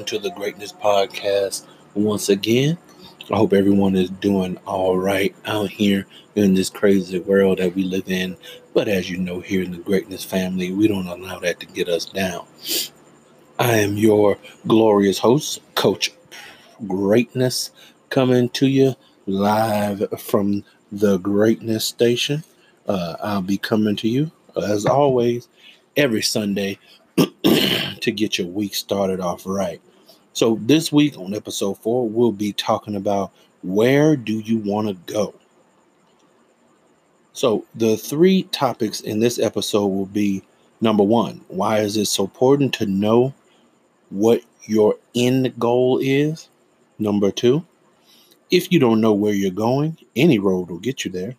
Welcome 0.00 0.18
to 0.18 0.28
the 0.30 0.34
Greatness 0.34 0.72
Podcast 0.72 1.66
once 1.92 2.30
again. 2.30 2.78
I 3.30 3.36
hope 3.36 3.52
everyone 3.52 3.94
is 3.96 4.08
doing 4.08 4.56
all 4.64 4.96
right 4.96 5.36
out 5.44 5.68
here 5.68 6.06
in 6.34 6.54
this 6.54 6.70
crazy 6.70 7.18
world 7.18 7.58
that 7.58 7.74
we 7.74 7.82
live 7.82 8.08
in. 8.08 8.38
But 8.72 8.88
as 8.88 9.10
you 9.10 9.18
know, 9.18 9.40
here 9.40 9.62
in 9.62 9.72
the 9.72 9.76
Greatness 9.76 10.24
family, 10.24 10.72
we 10.72 10.88
don't 10.88 11.06
allow 11.06 11.38
that 11.40 11.60
to 11.60 11.66
get 11.66 11.90
us 11.90 12.06
down. 12.06 12.46
I 13.58 13.76
am 13.76 13.98
your 13.98 14.38
glorious 14.66 15.18
host, 15.18 15.60
Coach 15.74 16.12
Greatness, 16.86 17.70
coming 18.08 18.48
to 18.50 18.68
you 18.68 18.94
live 19.26 20.02
from 20.18 20.64
the 20.90 21.18
Greatness 21.18 21.84
Station. 21.84 22.42
Uh, 22.88 23.16
I'll 23.22 23.42
be 23.42 23.58
coming 23.58 23.96
to 23.96 24.08
you, 24.08 24.32
as 24.56 24.86
always, 24.86 25.48
every 25.94 26.22
Sunday 26.22 26.78
to 27.16 28.10
get 28.10 28.38
your 28.38 28.46
week 28.46 28.74
started 28.74 29.20
off 29.20 29.42
right. 29.44 29.82
So, 30.40 30.58
this 30.62 30.90
week 30.90 31.18
on 31.18 31.34
episode 31.34 31.74
four, 31.80 32.08
we'll 32.08 32.32
be 32.32 32.54
talking 32.54 32.96
about 32.96 33.30
where 33.62 34.16
do 34.16 34.32
you 34.40 34.56
want 34.56 34.88
to 34.88 35.12
go? 35.12 35.34
So, 37.34 37.66
the 37.74 37.98
three 37.98 38.44
topics 38.44 39.02
in 39.02 39.20
this 39.20 39.38
episode 39.38 39.88
will 39.88 40.06
be 40.06 40.42
number 40.80 41.02
one, 41.02 41.42
why 41.48 41.80
is 41.80 41.98
it 41.98 42.06
so 42.06 42.24
important 42.24 42.72
to 42.76 42.86
know 42.86 43.34
what 44.08 44.40
your 44.62 44.96
end 45.14 45.52
goal 45.58 45.98
is? 46.02 46.48
Number 46.98 47.30
two, 47.30 47.66
if 48.50 48.72
you 48.72 48.78
don't 48.78 49.02
know 49.02 49.12
where 49.12 49.34
you're 49.34 49.50
going, 49.50 49.98
any 50.16 50.38
road 50.38 50.70
will 50.70 50.78
get 50.78 51.04
you 51.04 51.10
there. 51.10 51.36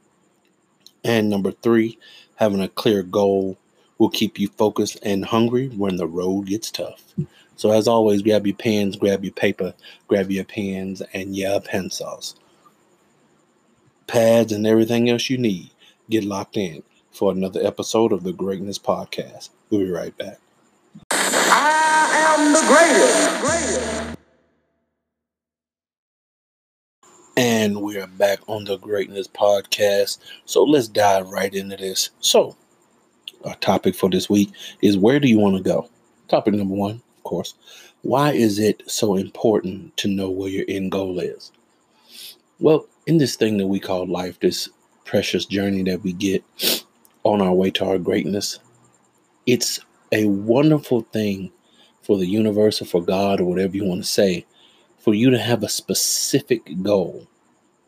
And 1.03 1.27
number 1.27 1.49
three, 1.49 1.97
having 2.35 2.61
a 2.61 2.69
clear 2.69 3.02
goal 3.02 3.57
will 3.97 4.11
keep 4.11 4.38
you 4.38 4.47
focused 4.47 4.99
and 5.02 5.25
hungry 5.25 5.69
when 5.69 5.95
the 5.95 6.05
road 6.05 6.45
gets 6.45 6.69
tough. 6.69 7.16
So, 7.61 7.69
as 7.69 7.87
always, 7.87 8.23
grab 8.23 8.47
your 8.47 8.55
pens, 8.55 8.95
grab 8.95 9.23
your 9.23 9.33
paper, 9.33 9.75
grab 10.07 10.31
your 10.31 10.45
pens, 10.45 11.03
and 11.13 11.35
your 11.35 11.61
pencils, 11.61 12.33
pads, 14.07 14.51
and 14.51 14.65
everything 14.65 15.11
else 15.11 15.29
you 15.29 15.37
need. 15.37 15.69
Get 16.09 16.23
locked 16.23 16.57
in 16.57 16.81
for 17.11 17.31
another 17.31 17.63
episode 17.63 18.13
of 18.13 18.23
the 18.23 18.33
Greatness 18.33 18.79
Podcast. 18.79 19.49
We'll 19.69 19.81
be 19.81 19.91
right 19.91 20.17
back. 20.17 20.39
I 21.11 22.35
am 22.35 22.51
the 22.51 22.61
greatest. 22.67 23.41
greatest. 23.41 24.17
And 27.37 27.79
we 27.83 28.00
are 28.00 28.07
back 28.07 28.39
on 28.47 28.63
the 28.63 28.77
Greatness 28.77 29.27
Podcast. 29.27 30.17
So 30.45 30.63
let's 30.63 30.88
dive 30.88 31.29
right 31.29 31.53
into 31.53 31.77
this. 31.77 32.09
So, 32.21 32.55
our 33.45 33.55
topic 33.57 33.94
for 33.94 34.09
this 34.09 34.31
week 34.31 34.50
is 34.81 34.97
where 34.97 35.19
do 35.19 35.27
you 35.27 35.38
want 35.38 35.57
to 35.57 35.61
go? 35.61 35.88
Topic 36.27 36.55
number 36.55 36.73
one, 36.73 37.03
of 37.21 37.29
course. 37.29 37.53
Why 38.01 38.31
is 38.31 38.57
it 38.57 38.81
so 38.89 39.15
important 39.15 39.95
to 39.97 40.07
know 40.07 40.31
where 40.31 40.49
your 40.49 40.65
end 40.67 40.91
goal 40.91 41.19
is? 41.19 41.51
Well, 42.59 42.87
in 43.05 43.19
this 43.19 43.35
thing 43.35 43.57
that 43.57 43.67
we 43.67 43.79
call 43.79 44.07
life, 44.07 44.39
this 44.39 44.69
precious 45.05 45.45
journey 45.45 45.83
that 45.83 46.01
we 46.01 46.13
get 46.13 46.43
on 47.23 47.39
our 47.39 47.53
way 47.53 47.69
to 47.71 47.85
our 47.85 47.99
greatness, 47.99 48.59
it's 49.45 49.79
a 50.11 50.25
wonderful 50.25 51.01
thing 51.13 51.51
for 52.01 52.17
the 52.17 52.25
universe 52.25 52.81
or 52.81 52.85
for 52.85 53.03
God 53.03 53.39
or 53.39 53.45
whatever 53.45 53.77
you 53.77 53.85
want 53.85 54.03
to 54.03 54.09
say, 54.09 54.45
for 54.97 55.13
you 55.13 55.29
to 55.29 55.38
have 55.38 55.61
a 55.61 55.69
specific 55.69 56.63
goal. 56.81 57.27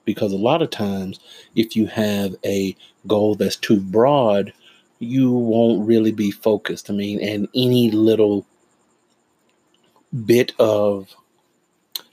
Because 0.05 0.31
a 0.31 0.37
lot 0.37 0.61
of 0.61 0.69
times, 0.69 1.19
if 1.55 1.75
you 1.75 1.87
have 1.87 2.35
a 2.45 2.75
goal 3.07 3.33
that's 3.33 3.55
too 3.55 3.79
broad, 3.79 4.53
you 4.99 5.31
won't 5.31 5.87
really 5.87 6.11
be 6.11 6.29
focused. 6.29 6.91
I 6.91 6.93
mean, 6.93 7.19
and 7.19 7.47
any 7.55 7.89
little 7.89 8.45
bit 10.25 10.53
of 10.59 11.15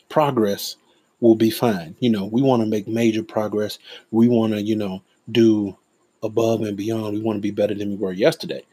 progress 0.09 0.77
will 1.21 1.35
be 1.35 1.51
fine. 1.51 1.95
You 2.01 2.11
know, 2.11 2.25
we 2.25 2.43
want 2.43 2.63
to 2.63 2.69
make 2.69 2.89
major 2.89 3.23
progress. 3.23 3.79
We 4.11 4.29
want 4.29 4.53
to, 4.55 4.63
you 4.63 4.77
know, 4.77 5.03
do 5.31 5.77
above 6.23 6.63
and 6.63 6.77
beyond. 6.77 7.15
We 7.15 7.23
want 7.23 7.37
to 7.37 7.43
be 7.43 7.51
better 7.51 7.75
than 7.75 7.91
we 7.91 7.97
were 7.97 8.13
yesterday. 8.13 8.65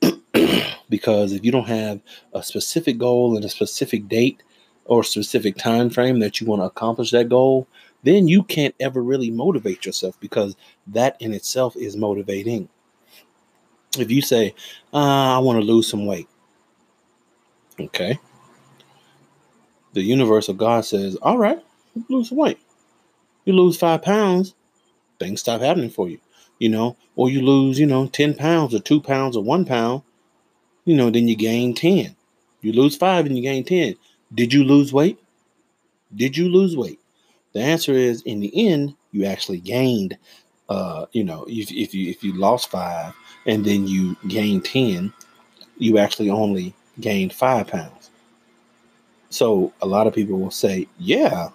because 0.88 1.32
if 1.32 1.44
you 1.44 1.52
don't 1.52 1.68
have 1.68 2.00
a 2.32 2.42
specific 2.42 2.98
goal 2.98 3.36
and 3.36 3.44
a 3.44 3.48
specific 3.48 4.08
date 4.08 4.42
or 4.84 5.04
specific 5.04 5.56
time 5.56 5.90
frame 5.90 6.20
that 6.20 6.40
you 6.40 6.46
want 6.46 6.60
to 6.60 6.66
accomplish 6.66 7.10
that 7.10 7.28
goal, 7.28 7.66
then 8.02 8.26
you 8.26 8.42
can't 8.42 8.74
ever 8.80 9.02
really 9.02 9.30
motivate 9.30 9.86
yourself 9.86 10.18
because 10.20 10.56
that 10.86 11.16
in 11.20 11.32
itself 11.32 11.76
is 11.76 11.96
motivating 11.96 12.68
if 13.98 14.10
you 14.10 14.22
say, 14.22 14.54
uh, 14.92 15.36
I 15.36 15.38
want 15.38 15.58
to 15.58 15.64
lose 15.64 15.88
some 15.88 16.06
weight, 16.06 16.28
okay, 17.78 18.18
the 19.92 20.02
universe 20.02 20.48
of 20.48 20.56
God 20.58 20.84
says, 20.84 21.16
all 21.16 21.38
right, 21.38 21.62
lose 22.08 22.30
weight. 22.30 22.58
You 23.44 23.54
lose 23.54 23.76
five 23.76 24.02
pounds, 24.02 24.54
things 25.18 25.40
stop 25.40 25.60
happening 25.60 25.90
for 25.90 26.08
you, 26.08 26.18
you 26.58 26.68
know, 26.68 26.96
or 27.16 27.30
you 27.30 27.42
lose, 27.42 27.78
you 27.78 27.86
know, 27.86 28.06
10 28.06 28.34
pounds 28.34 28.74
or 28.74 28.80
two 28.80 29.00
pounds 29.00 29.36
or 29.36 29.42
one 29.42 29.64
pound, 29.64 30.02
you 30.84 30.96
know, 30.96 31.10
then 31.10 31.28
you 31.28 31.36
gain 31.36 31.74
10. 31.74 32.16
You 32.60 32.72
lose 32.72 32.96
five 32.96 33.26
and 33.26 33.36
you 33.36 33.42
gain 33.42 33.64
10. 33.64 33.96
Did 34.34 34.52
you 34.52 34.64
lose 34.64 34.92
weight? 34.92 35.18
Did 36.14 36.36
you 36.36 36.48
lose 36.48 36.76
weight? 36.76 37.00
The 37.52 37.60
answer 37.60 37.92
is 37.92 38.22
in 38.22 38.40
the 38.40 38.68
end, 38.68 38.94
you 39.10 39.24
actually 39.24 39.60
gained. 39.60 40.16
Uh, 40.68 41.06
you 41.12 41.22
know, 41.22 41.44
if, 41.48 41.70
if 41.70 41.94
you 41.94 42.08
if 42.10 42.24
you 42.24 42.32
lost 42.32 42.70
five, 42.70 43.14
and 43.46 43.64
then 43.64 43.86
you 43.86 44.16
gain 44.28 44.62
10, 44.62 45.12
you 45.76 45.98
actually 45.98 46.30
only 46.30 46.74
gained 47.00 47.32
five 47.32 47.66
pounds. 47.66 48.01
So 49.32 49.72
a 49.80 49.86
lot 49.86 50.06
of 50.06 50.14
people 50.14 50.38
will 50.38 50.50
say, 50.50 50.88
yeah, 50.98 51.48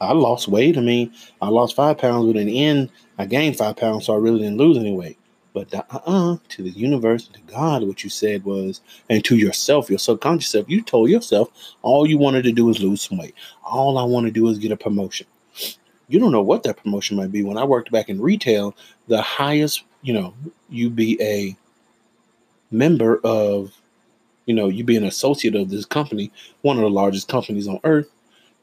I 0.00 0.12
lost 0.12 0.48
weight. 0.48 0.76
I 0.76 0.80
mean, 0.80 1.12
I 1.42 1.48
lost 1.48 1.74
five 1.74 1.98
pounds, 1.98 2.26
but 2.26 2.38
in 2.38 2.46
the 2.46 2.64
end, 2.64 2.90
I 3.18 3.26
gained 3.26 3.56
five 3.56 3.76
pounds, 3.76 4.06
so 4.06 4.14
I 4.14 4.18
really 4.18 4.40
didn't 4.40 4.58
lose 4.58 4.76
any 4.76 4.92
weight. 4.92 5.18
But 5.54 5.74
uh 5.74 5.82
uh 5.90 6.36
to 6.50 6.62
the 6.62 6.70
universe, 6.70 7.26
to 7.28 7.40
God, 7.42 7.82
what 7.82 8.04
you 8.04 8.10
said 8.10 8.44
was, 8.44 8.80
and 9.10 9.24
to 9.24 9.36
yourself, 9.36 9.90
your 9.90 9.98
subconscious 9.98 10.50
self, 10.50 10.68
you 10.68 10.82
told 10.82 11.10
yourself 11.10 11.48
all 11.82 12.06
you 12.06 12.18
wanted 12.18 12.44
to 12.44 12.52
do 12.52 12.68
is 12.68 12.80
lose 12.80 13.02
some 13.02 13.18
weight. 13.18 13.34
All 13.64 13.98
I 13.98 14.04
want 14.04 14.26
to 14.26 14.32
do 14.32 14.46
is 14.48 14.58
get 14.58 14.70
a 14.70 14.76
promotion. 14.76 15.26
You 16.08 16.20
don't 16.20 16.32
know 16.32 16.42
what 16.42 16.62
that 16.62 16.82
promotion 16.82 17.16
might 17.16 17.32
be. 17.32 17.42
When 17.42 17.58
I 17.58 17.64
worked 17.64 17.90
back 17.90 18.08
in 18.08 18.20
retail, 18.20 18.76
the 19.08 19.20
highest 19.20 19.84
you 20.02 20.12
know, 20.12 20.34
you 20.68 20.90
be 20.90 21.20
a 21.20 21.56
member 22.70 23.20
of, 23.24 23.72
you 24.48 24.54
know, 24.54 24.68
you 24.68 24.82
be 24.82 24.96
an 24.96 25.04
associate 25.04 25.54
of 25.54 25.68
this 25.68 25.84
company, 25.84 26.32
one 26.62 26.78
of 26.78 26.82
the 26.82 26.90
largest 26.90 27.28
companies 27.28 27.68
on 27.68 27.78
earth. 27.84 28.10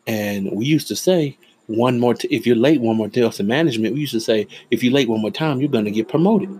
And 0.07 0.51
we 0.51 0.65
used 0.65 0.87
to 0.87 0.95
say, 0.95 1.37
one 1.67 1.99
more, 1.99 2.15
t- 2.15 2.27
if 2.31 2.47
you're 2.47 2.55
late 2.55 2.81
one 2.81 2.97
more 2.97 3.07
time 3.07 3.29
to 3.29 3.43
management, 3.43 3.93
we 3.93 4.01
used 4.01 4.13
to 4.13 4.19
say, 4.19 4.47
if 4.71 4.83
you're 4.83 4.93
late 4.93 5.07
one 5.07 5.21
more 5.21 5.29
time, 5.29 5.59
you're 5.59 5.69
going 5.69 5.85
to 5.85 5.91
get 5.91 6.09
promoted. 6.09 6.59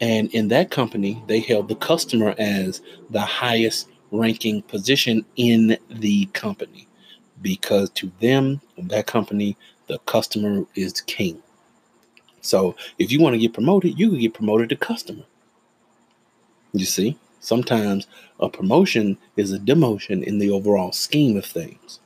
And 0.00 0.32
in 0.32 0.48
that 0.48 0.70
company, 0.70 1.20
they 1.26 1.40
held 1.40 1.66
the 1.66 1.74
customer 1.74 2.36
as 2.38 2.80
the 3.10 3.20
highest 3.20 3.88
ranking 4.12 4.62
position 4.62 5.24
in 5.34 5.76
the 5.90 6.26
company 6.26 6.86
because 7.40 7.90
to 7.90 8.12
them, 8.20 8.60
that 8.78 9.08
company, 9.08 9.56
the 9.88 9.98
customer 10.00 10.64
is 10.76 11.00
king. 11.00 11.42
So 12.40 12.76
if 12.98 13.10
you 13.10 13.20
want 13.20 13.34
to 13.34 13.38
get 13.38 13.52
promoted, 13.52 13.98
you 13.98 14.10
can 14.10 14.20
get 14.20 14.34
promoted 14.34 14.68
to 14.68 14.76
customer. 14.76 15.24
You 16.72 16.86
see, 16.86 17.18
sometimes 17.42 18.06
a 18.40 18.48
promotion 18.48 19.18
is 19.36 19.52
a 19.52 19.58
demotion 19.58 20.22
in 20.22 20.38
the 20.38 20.50
overall 20.50 20.92
scheme 20.92 21.36
of 21.36 21.44
things. 21.44 22.00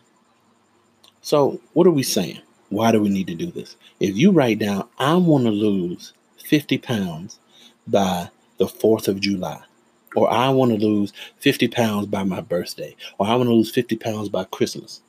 So, 1.23 1.61
what 1.75 1.87
are 1.87 1.93
we 1.93 2.03
saying? 2.03 2.41
Why 2.71 2.91
do 2.91 3.01
we 3.01 3.09
need 3.09 3.29
to 3.29 3.35
do 3.35 3.51
this? 3.53 3.77
If 4.01 4.17
you 4.17 4.33
write 4.33 4.59
down, 4.59 4.89
I 4.99 5.15
want 5.15 5.45
to 5.45 5.51
lose 5.51 6.13
50 6.45 6.79
pounds 6.79 7.39
by 7.87 8.31
the 8.59 8.67
4th 8.67 9.07
of 9.07 9.21
July, 9.21 9.61
or 10.17 10.31
I 10.33 10.49
want 10.49 10.73
to 10.73 10.85
lose 10.85 11.13
50 11.39 11.69
pounds 11.69 12.07
by 12.07 12.25
my 12.25 12.41
birthday, 12.41 12.97
or 13.19 13.27
I 13.27 13.37
want 13.37 13.49
to 13.49 13.55
lose 13.55 13.71
50 13.71 13.97
pounds 13.97 14.29
by 14.29 14.45
Christmas, 14.45 15.01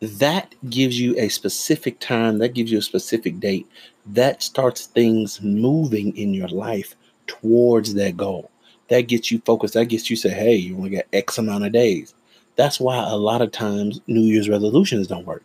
that 0.00 0.54
gives 0.68 1.00
you 1.00 1.16
a 1.18 1.28
specific 1.28 2.00
time, 2.00 2.38
that 2.38 2.54
gives 2.54 2.72
you 2.72 2.78
a 2.78 2.82
specific 2.82 3.38
date, 3.40 3.66
that 4.06 4.42
starts 4.42 4.86
things 4.86 5.40
moving 5.42 6.16
in 6.16 6.34
your 6.34 6.48
life 6.48 6.96
towards 7.26 7.94
that 7.94 8.16
goal. 8.16 8.50
That 8.88 9.02
gets 9.02 9.30
you 9.30 9.40
focused. 9.44 9.74
That 9.74 9.86
gets 9.86 10.10
you 10.10 10.16
say, 10.16 10.30
hey, 10.30 10.54
you 10.54 10.76
only 10.76 10.90
got 10.90 11.04
X 11.12 11.38
amount 11.38 11.64
of 11.64 11.72
days. 11.72 12.14
That's 12.56 12.78
why 12.78 12.98
a 12.98 13.16
lot 13.16 13.42
of 13.42 13.52
times 13.52 14.00
New 14.06 14.20
Year's 14.20 14.48
resolutions 14.48 15.06
don't 15.06 15.26
work. 15.26 15.42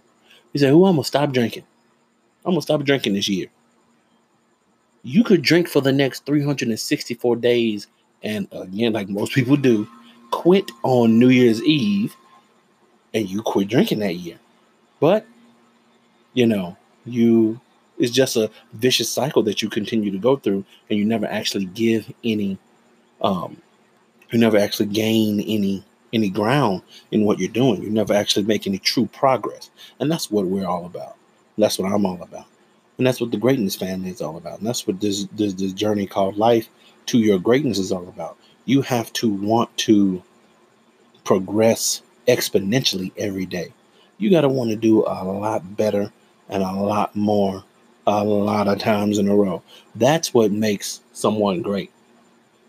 You 0.53 0.59
say, 0.59 0.69
oh, 0.69 0.85
I'm 0.85 0.95
gonna 0.95 1.03
stop 1.03 1.31
drinking. 1.31 1.63
I'm 2.45 2.51
gonna 2.51 2.61
stop 2.61 2.83
drinking 2.83 3.13
this 3.13 3.29
year. 3.29 3.47
You 5.03 5.23
could 5.23 5.41
drink 5.41 5.69
for 5.69 5.81
the 5.81 5.93
next 5.93 6.25
364 6.25 7.35
days, 7.37 7.87
and 8.23 8.47
again, 8.51 8.93
like 8.93 9.07
most 9.07 9.31
people 9.31 9.55
do, 9.55 9.87
quit 10.31 10.69
on 10.83 11.17
New 11.17 11.29
Year's 11.29 11.63
Eve, 11.63 12.15
and 13.13 13.29
you 13.29 13.41
quit 13.41 13.69
drinking 13.69 13.99
that 13.99 14.15
year. 14.15 14.37
But, 14.99 15.25
you 16.33 16.45
know, 16.45 16.75
you 17.05 17.61
it's 17.97 18.11
just 18.11 18.35
a 18.35 18.49
vicious 18.73 19.09
cycle 19.09 19.43
that 19.43 19.61
you 19.61 19.69
continue 19.69 20.11
to 20.11 20.17
go 20.17 20.35
through 20.35 20.63
and 20.89 20.99
you 20.99 21.05
never 21.05 21.25
actually 21.25 21.65
give 21.65 22.11
any 22.23 22.57
um, 23.21 23.61
you 24.31 24.39
never 24.39 24.57
actually 24.57 24.87
gain 24.87 25.39
any 25.41 25.83
any 26.13 26.29
ground 26.29 26.81
in 27.11 27.25
what 27.25 27.39
you're 27.39 27.49
doing. 27.49 27.83
You 27.83 27.89
never 27.89 28.13
actually 28.13 28.45
make 28.45 28.67
any 28.67 28.77
true 28.77 29.07
progress, 29.07 29.69
and 29.99 30.11
that's 30.11 30.31
what 30.31 30.45
we're 30.45 30.67
all 30.67 30.85
about. 30.85 31.15
That's 31.57 31.79
what 31.79 31.91
I'm 31.91 32.05
all 32.05 32.21
about, 32.21 32.45
and 32.97 33.07
that's 33.07 33.19
what 33.19 33.31
the 33.31 33.37
greatness 33.37 33.75
family 33.75 34.09
is 34.09 34.21
all 34.21 34.37
about. 34.37 34.59
And 34.59 34.67
that's 34.67 34.85
what 34.85 34.99
this 34.99 35.25
this, 35.33 35.53
this 35.53 35.73
journey 35.73 36.05
called 36.05 36.37
life 36.37 36.69
to 37.07 37.19
your 37.19 37.39
greatness 37.39 37.79
is 37.79 37.91
all 37.91 38.07
about. 38.07 38.37
You 38.65 38.81
have 38.81 39.11
to 39.13 39.29
want 39.29 39.75
to 39.77 40.21
progress 41.23 42.01
exponentially 42.27 43.11
every 43.17 43.45
day. 43.45 43.73
You 44.17 44.29
got 44.29 44.41
to 44.41 44.49
want 44.49 44.71
to 44.71 44.75
do 44.75 45.03
a 45.05 45.23
lot 45.23 45.77
better 45.77 46.11
and 46.49 46.63
a 46.63 46.71
lot 46.71 47.15
more 47.15 47.63
a 48.07 48.23
lot 48.23 48.67
of 48.67 48.79
times 48.79 49.19
in 49.19 49.27
a 49.27 49.35
row. 49.35 49.61
That's 49.93 50.33
what 50.33 50.51
makes 50.51 51.01
someone 51.13 51.61
great. 51.61 51.91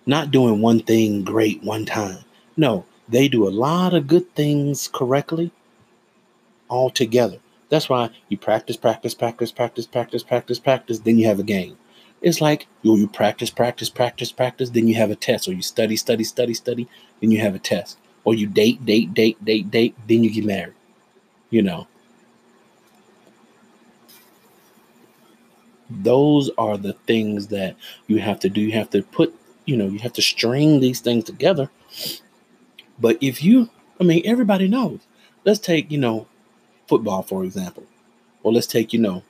Not 0.04 0.30
doing 0.30 0.60
one 0.60 0.80
thing 0.80 1.22
great 1.22 1.62
one 1.62 1.86
time. 1.86 2.18
No, 2.56 2.84
they 3.08 3.28
do 3.28 3.46
a 3.46 3.50
lot 3.50 3.94
of 3.94 4.08
good 4.08 4.34
things 4.34 4.88
correctly 4.92 5.52
all 6.68 6.90
together. 6.90 7.38
That's 7.70 7.88
why 7.88 8.10
you 8.28 8.36
practice, 8.36 8.76
practice, 8.76 9.14
practice, 9.14 9.52
practice, 9.52 9.86
practice, 9.86 10.22
practice, 10.22 10.58
practice, 10.58 10.98
then 11.00 11.18
you 11.18 11.26
have 11.26 11.38
a 11.38 11.44
game. 11.44 11.78
It's 12.20 12.40
like 12.40 12.66
you, 12.82 12.96
you 12.96 13.06
practice, 13.06 13.50
practice, 13.50 13.90
practice, 13.90 14.32
practice, 14.32 14.70
then 14.70 14.88
you 14.88 14.96
have 14.96 15.10
a 15.10 15.16
test, 15.16 15.46
or 15.46 15.52
you 15.52 15.62
study, 15.62 15.96
study, 15.96 16.24
study, 16.24 16.54
study, 16.54 16.88
then 17.20 17.30
you 17.30 17.38
have 17.40 17.54
a 17.54 17.60
test, 17.60 17.98
or 18.24 18.34
you 18.34 18.46
date, 18.46 18.84
date, 18.84 19.14
date, 19.14 19.42
date, 19.44 19.70
date, 19.70 19.94
then 20.08 20.24
you 20.24 20.30
get 20.30 20.44
married. 20.44 20.74
You 21.50 21.62
know, 21.62 21.86
those 25.90 26.50
are 26.58 26.76
the 26.76 26.92
things 27.06 27.48
that 27.48 27.76
you 28.06 28.18
have 28.20 28.40
to 28.40 28.48
do. 28.48 28.60
You 28.60 28.72
have 28.72 28.90
to 28.90 29.02
put, 29.02 29.34
you 29.64 29.76
know, 29.76 29.86
you 29.86 29.98
have 30.00 30.12
to 30.14 30.22
string 30.22 30.80
these 30.80 31.00
things 31.00 31.24
together. 31.24 31.70
But 32.98 33.18
if 33.20 33.42
you, 33.42 33.70
I 34.00 34.04
mean, 34.04 34.22
everybody 34.24 34.68
knows. 34.68 35.00
Let's 35.44 35.60
take, 35.60 35.90
you 35.90 35.98
know, 35.98 36.26
football, 36.86 37.22
for 37.22 37.44
example. 37.44 37.84
Or 38.42 38.52
let's 38.52 38.66
take, 38.66 38.92
you 38.92 39.00
know, 39.00 39.22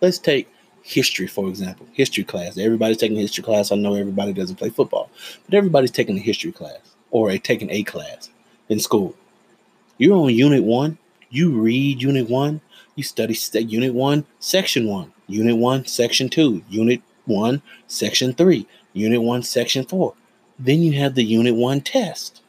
let's 0.00 0.18
take 0.18 0.48
history, 0.82 1.26
for 1.26 1.48
example. 1.48 1.86
History 1.92 2.24
class. 2.24 2.58
Everybody's 2.58 2.98
taking 2.98 3.16
history 3.16 3.44
class. 3.44 3.72
I 3.72 3.76
know 3.76 3.94
everybody 3.94 4.32
doesn't 4.32 4.56
play 4.56 4.70
football, 4.70 5.10
but 5.44 5.54
everybody's 5.54 5.90
taking 5.90 6.16
a 6.16 6.20
history 6.20 6.52
class 6.52 6.78
or 7.10 7.30
a 7.30 7.38
taking 7.38 7.70
a 7.70 7.82
class 7.82 8.30
in 8.68 8.80
school. 8.80 9.14
You're 9.98 10.16
on 10.16 10.34
unit 10.34 10.62
one. 10.64 10.98
You 11.30 11.50
read 11.50 12.02
unit 12.02 12.28
one. 12.28 12.60
You 12.94 13.02
study 13.02 13.36
unit 13.60 13.94
one, 13.94 14.24
section 14.38 14.88
one. 14.88 15.12
Unit 15.28 15.56
1, 15.56 15.86
Section 15.86 16.28
2, 16.28 16.62
Unit 16.68 17.02
1, 17.24 17.62
Section 17.86 18.32
3, 18.32 18.66
Unit 18.92 19.22
1, 19.22 19.42
Section 19.42 19.84
4. 19.84 20.14
Then 20.58 20.82
you 20.82 20.92
have 20.92 21.14
the 21.14 21.24
Unit 21.24 21.54
1 21.54 21.80
test. 21.82 22.42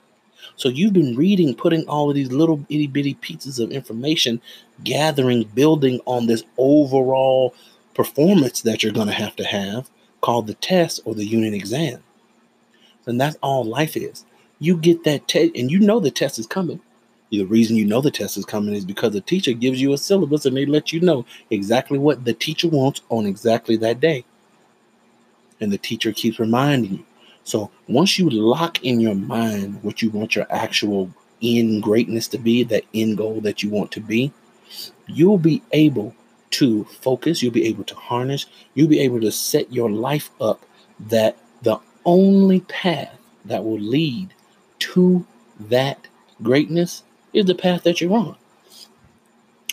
So 0.55 0.69
you've 0.69 0.93
been 0.93 1.15
reading, 1.15 1.55
putting 1.55 1.87
all 1.87 2.09
of 2.09 2.15
these 2.15 2.31
little 2.31 2.65
itty 2.69 2.87
bitty 2.87 3.15
pieces 3.15 3.59
of 3.59 3.71
information, 3.71 4.41
gathering, 4.83 5.43
building 5.43 5.99
on 6.05 6.25
this 6.25 6.43
overall 6.57 7.53
performance 7.93 8.61
that 8.61 8.81
you're 8.81 8.91
going 8.91 9.07
to 9.07 9.13
have 9.13 9.35
to 9.35 9.43
have 9.43 9.89
called 10.21 10.47
the 10.47 10.53
test 10.55 10.99
or 11.05 11.13
the 11.13 11.25
unit 11.25 11.53
exam. 11.53 12.01
And 13.05 13.21
that's 13.21 13.37
all 13.41 13.63
life 13.63 13.95
is. 13.95 14.25
You 14.59 14.77
get 14.77 15.03
that 15.03 15.27
test, 15.27 15.51
and 15.55 15.71
you 15.71 15.79
know 15.79 15.99
the 15.99 16.11
test 16.11 16.39
is 16.39 16.47
coming. 16.47 16.81
The 17.29 17.43
reason 17.43 17.75
you 17.75 17.85
know 17.85 18.01
the 18.01 18.11
test 18.11 18.37
is 18.37 18.45
coming 18.45 18.73
is 18.73 18.85
because 18.85 19.13
the 19.13 19.21
teacher 19.21 19.53
gives 19.53 19.81
you 19.81 19.93
a 19.93 19.97
syllabus 19.97 20.45
and 20.45 20.55
they 20.55 20.65
let 20.65 20.93
you 20.93 21.01
know 21.01 21.25
exactly 21.49 21.97
what 21.97 22.23
the 22.23 22.33
teacher 22.33 22.69
wants 22.69 23.01
on 23.09 23.25
exactly 23.25 23.75
that 23.77 23.99
day. 23.99 24.23
And 25.59 25.71
the 25.71 25.77
teacher 25.77 26.13
keeps 26.13 26.39
reminding 26.39 26.93
you. 26.93 27.05
So 27.43 27.71
once 27.87 28.17
you 28.17 28.29
lock 28.29 28.83
in 28.83 28.99
your 28.99 29.15
mind 29.15 29.81
what 29.83 30.01
you 30.01 30.09
want 30.09 30.35
your 30.35 30.47
actual 30.49 31.09
end 31.41 31.83
greatness 31.83 32.27
to 32.29 32.37
be, 32.37 32.63
that 32.63 32.83
end 32.93 33.17
goal 33.17 33.41
that 33.41 33.61
you 33.61 33.69
want 33.69 33.91
to 33.93 33.99
be, 33.99 34.31
you'll 35.07 35.37
be 35.37 35.61
able 35.71 36.15
to 36.49 36.85
focus, 36.85 37.41
you'll 37.41 37.51
be 37.51 37.67
able 37.67 37.83
to 37.85 37.95
harness, 37.95 38.45
you'll 38.73 38.87
be 38.87 38.99
able 38.99 39.19
to 39.21 39.31
set 39.31 39.71
your 39.71 39.89
life 39.89 40.29
up 40.39 40.63
that 40.99 41.37
the 41.61 41.79
only 42.05 42.61
path 42.61 43.17
that 43.45 43.63
will 43.63 43.79
lead 43.79 44.33
to 44.79 45.25
that 45.59 46.07
greatness 46.41 47.03
is 47.33 47.45
the 47.45 47.55
path 47.55 47.83
that 47.83 48.01
you're 48.01 48.13
on. 48.13 48.35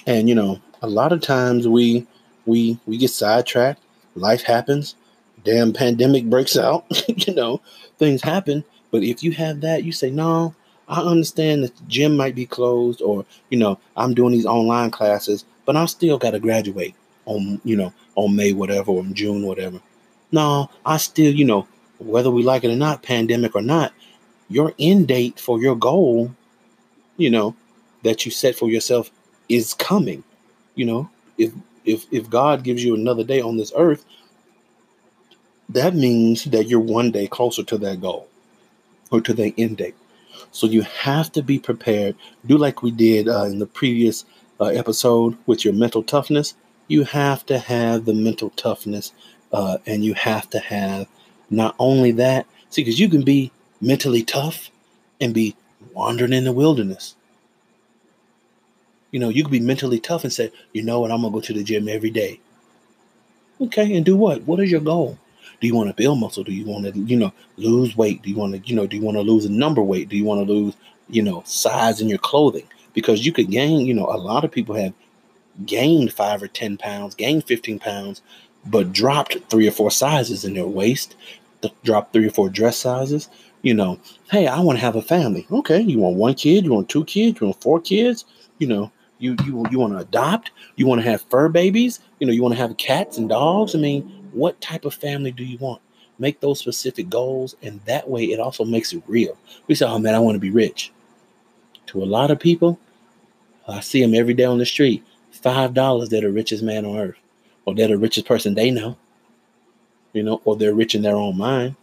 And 0.06 0.28
you 0.28 0.34
know, 0.34 0.60
a 0.82 0.88
lot 0.88 1.12
of 1.12 1.20
times 1.20 1.66
we 1.66 2.06
we 2.46 2.78
we 2.86 2.96
get 2.96 3.10
sidetracked. 3.10 3.82
Life 4.14 4.42
happens. 4.42 4.96
Damn 5.44 5.72
pandemic 5.72 6.30
breaks 6.30 6.56
out. 6.56 6.86
you 7.08 7.34
know, 7.34 7.60
things 7.98 8.22
happen. 8.22 8.64
But 8.90 9.02
if 9.02 9.22
you 9.22 9.32
have 9.32 9.60
that, 9.62 9.84
you 9.84 9.92
say, 9.92 10.10
no, 10.10 10.54
I 10.88 11.00
understand 11.00 11.64
that 11.64 11.76
the 11.76 11.82
gym 11.84 12.16
might 12.16 12.34
be 12.34 12.46
closed, 12.46 13.02
or 13.02 13.24
you 13.50 13.58
know, 13.58 13.78
I'm 13.96 14.14
doing 14.14 14.32
these 14.32 14.46
online 14.46 14.90
classes, 14.90 15.44
but 15.64 15.76
I 15.76 15.84
still 15.86 16.18
got 16.18 16.32
to 16.32 16.38
graduate 16.38 16.94
on 17.26 17.60
you 17.64 17.76
know 17.76 17.92
on 18.14 18.36
May 18.36 18.52
whatever 18.52 18.90
or 18.92 19.00
in 19.00 19.14
June 19.14 19.46
whatever. 19.46 19.80
No, 20.32 20.70
I 20.84 20.98
still 20.98 21.32
you 21.32 21.44
know 21.44 21.66
whether 21.98 22.30
we 22.30 22.42
like 22.42 22.64
it 22.64 22.70
or 22.70 22.76
not, 22.76 23.02
pandemic 23.02 23.54
or 23.54 23.62
not, 23.62 23.92
your 24.48 24.74
end 24.78 25.08
date 25.08 25.40
for 25.40 25.60
your 25.60 25.76
goal 25.76 26.34
you 27.16 27.30
know, 27.30 27.54
that 28.02 28.24
you 28.24 28.30
set 28.30 28.54
for 28.54 28.68
yourself 28.70 29.10
is 29.48 29.74
coming. 29.74 30.24
You 30.74 30.86
know, 30.86 31.10
if 31.38 31.52
if 31.84 32.06
if 32.10 32.28
God 32.30 32.64
gives 32.64 32.84
you 32.84 32.94
another 32.94 33.24
day 33.24 33.40
on 33.40 33.56
this 33.56 33.72
earth, 33.76 34.04
that 35.68 35.94
means 35.94 36.44
that 36.44 36.66
you're 36.68 36.80
one 36.80 37.10
day 37.10 37.26
closer 37.26 37.62
to 37.64 37.78
that 37.78 38.00
goal 38.00 38.28
or 39.10 39.20
to 39.20 39.32
the 39.32 39.54
end 39.58 39.78
date. 39.78 39.94
So 40.50 40.66
you 40.66 40.82
have 40.82 41.32
to 41.32 41.42
be 41.42 41.58
prepared. 41.58 42.16
Do 42.46 42.58
like 42.58 42.82
we 42.82 42.90
did 42.90 43.28
uh, 43.28 43.44
in 43.44 43.58
the 43.58 43.66
previous 43.66 44.24
uh, 44.60 44.66
episode 44.66 45.36
with 45.46 45.64
your 45.64 45.74
mental 45.74 46.02
toughness. 46.02 46.54
You 46.88 47.04
have 47.04 47.46
to 47.46 47.58
have 47.58 48.04
the 48.04 48.14
mental 48.14 48.50
toughness, 48.50 49.12
uh, 49.52 49.78
and 49.86 50.04
you 50.04 50.14
have 50.14 50.50
to 50.50 50.58
have 50.58 51.06
not 51.50 51.74
only 51.78 52.12
that. 52.12 52.46
See, 52.70 52.82
because 52.82 53.00
you 53.00 53.08
can 53.08 53.22
be 53.22 53.52
mentally 53.80 54.22
tough 54.22 54.70
and 55.20 55.32
be 55.32 55.56
wandering 55.94 56.32
in 56.32 56.44
the 56.44 56.52
wilderness. 56.52 57.16
You 59.10 59.20
know, 59.20 59.28
you 59.28 59.44
could 59.44 59.52
be 59.52 59.60
mentally 59.60 60.00
tough 60.00 60.24
and 60.24 60.32
say, 60.32 60.50
you 60.72 60.82
know 60.82 61.00
what, 61.00 61.12
I'm 61.12 61.22
gonna 61.22 61.32
go 61.32 61.40
to 61.40 61.52
the 61.52 61.62
gym 61.62 61.88
every 61.88 62.10
day. 62.10 62.40
Okay, 63.60 63.96
and 63.96 64.04
do 64.04 64.16
what? 64.16 64.42
What 64.42 64.60
is 64.60 64.70
your 64.70 64.80
goal? 64.80 65.18
Do 65.60 65.66
you 65.68 65.74
want 65.74 65.88
to 65.88 65.94
build 65.94 66.18
muscle? 66.18 66.42
Do 66.42 66.52
you 66.52 66.66
want 66.66 66.92
to, 66.92 66.98
you 66.98 67.16
know, 67.16 67.32
lose 67.56 67.96
weight? 67.96 68.22
Do 68.22 68.28
you 68.28 68.36
want 68.36 68.54
to, 68.54 68.68
you 68.68 68.74
know, 68.74 68.86
do 68.86 68.96
you 68.96 69.02
want 69.02 69.16
to 69.16 69.22
lose 69.22 69.44
a 69.44 69.50
number 69.50 69.82
weight? 69.82 70.08
Do 70.08 70.16
you 70.16 70.24
want 70.24 70.46
to 70.46 70.52
lose, 70.52 70.74
you 71.08 71.22
know, 71.22 71.42
size 71.46 72.00
in 72.00 72.08
your 72.08 72.18
clothing? 72.18 72.66
Because 72.92 73.24
you 73.24 73.32
could 73.32 73.50
gain, 73.50 73.86
you 73.86 73.94
know, 73.94 74.06
a 74.06 74.18
lot 74.18 74.44
of 74.44 74.50
people 74.50 74.74
have 74.74 74.92
gained 75.64 76.12
five 76.12 76.42
or 76.42 76.48
10 76.48 76.76
pounds, 76.76 77.14
gained 77.14 77.44
15 77.44 77.78
pounds, 77.78 78.22
but 78.66 78.92
dropped 78.92 79.36
three 79.48 79.68
or 79.68 79.72
four 79.72 79.90
sizes 79.90 80.44
in 80.44 80.54
their 80.54 80.66
waist, 80.66 81.14
dropped 81.84 82.12
three 82.12 82.26
or 82.26 82.30
four 82.30 82.48
dress 82.48 82.76
sizes, 82.76 83.28
you 83.64 83.72
know, 83.72 83.98
hey, 84.30 84.46
I 84.46 84.60
want 84.60 84.78
to 84.78 84.84
have 84.84 84.94
a 84.94 85.02
family. 85.02 85.46
Okay, 85.50 85.80
you 85.80 85.98
want 85.98 86.16
one 86.16 86.34
kid, 86.34 86.64
you 86.64 86.72
want 86.72 86.90
two 86.90 87.04
kids, 87.06 87.40
you 87.40 87.46
want 87.46 87.62
four 87.62 87.80
kids, 87.80 88.26
you 88.58 88.66
know, 88.68 88.92
you 89.18 89.36
you 89.44 89.64
you 89.70 89.78
want 89.78 89.94
to 89.94 90.00
adopt, 90.00 90.52
you 90.76 90.86
want 90.86 91.02
to 91.02 91.10
have 91.10 91.22
fur 91.22 91.48
babies, 91.48 92.00
you 92.20 92.26
know, 92.26 92.32
you 92.32 92.42
want 92.42 92.54
to 92.54 92.60
have 92.60 92.76
cats 92.76 93.16
and 93.16 93.28
dogs. 93.28 93.74
I 93.74 93.78
mean, 93.78 94.02
what 94.32 94.60
type 94.60 94.84
of 94.84 94.94
family 94.94 95.32
do 95.32 95.42
you 95.42 95.56
want? 95.58 95.80
Make 96.18 96.40
those 96.40 96.60
specific 96.60 97.08
goals, 97.08 97.56
and 97.62 97.80
that 97.86 98.08
way 98.08 98.24
it 98.24 98.38
also 98.38 98.64
makes 98.64 98.92
it 98.92 99.02
real. 99.06 99.36
We 99.66 99.74
say, 99.74 99.86
oh 99.86 99.98
man, 99.98 100.14
I 100.14 100.18
want 100.20 100.36
to 100.36 100.40
be 100.40 100.50
rich. 100.50 100.92
To 101.86 102.02
a 102.02 102.04
lot 102.04 102.30
of 102.30 102.38
people, 102.38 102.78
I 103.66 103.80
see 103.80 104.02
them 104.02 104.14
every 104.14 104.34
day 104.34 104.44
on 104.44 104.58
the 104.58 104.66
street. 104.66 105.02
Five 105.30 105.72
dollars, 105.72 106.10
they're 106.10 106.20
the 106.20 106.30
richest 106.30 106.62
man 106.62 106.84
on 106.84 106.98
earth, 106.98 107.16
or 107.64 107.74
they're 107.74 107.88
the 107.88 107.96
richest 107.96 108.26
person 108.26 108.54
they 108.54 108.70
know. 108.70 108.98
You 110.12 110.22
know, 110.22 110.42
or 110.44 110.54
they're 110.54 110.74
rich 110.74 110.94
in 110.94 111.00
their 111.00 111.16
own 111.16 111.38
mind. 111.38 111.76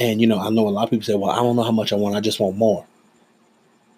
And 0.00 0.20
you 0.20 0.26
know, 0.26 0.38
I 0.38 0.50
know 0.50 0.68
a 0.68 0.70
lot 0.70 0.84
of 0.84 0.90
people 0.90 1.04
say, 1.04 1.14
"Well, 1.14 1.30
I 1.30 1.36
don't 1.36 1.56
know 1.56 1.62
how 1.62 1.72
much 1.72 1.92
I 1.92 1.96
want. 1.96 2.16
I 2.16 2.20
just 2.20 2.40
want 2.40 2.56
more." 2.56 2.86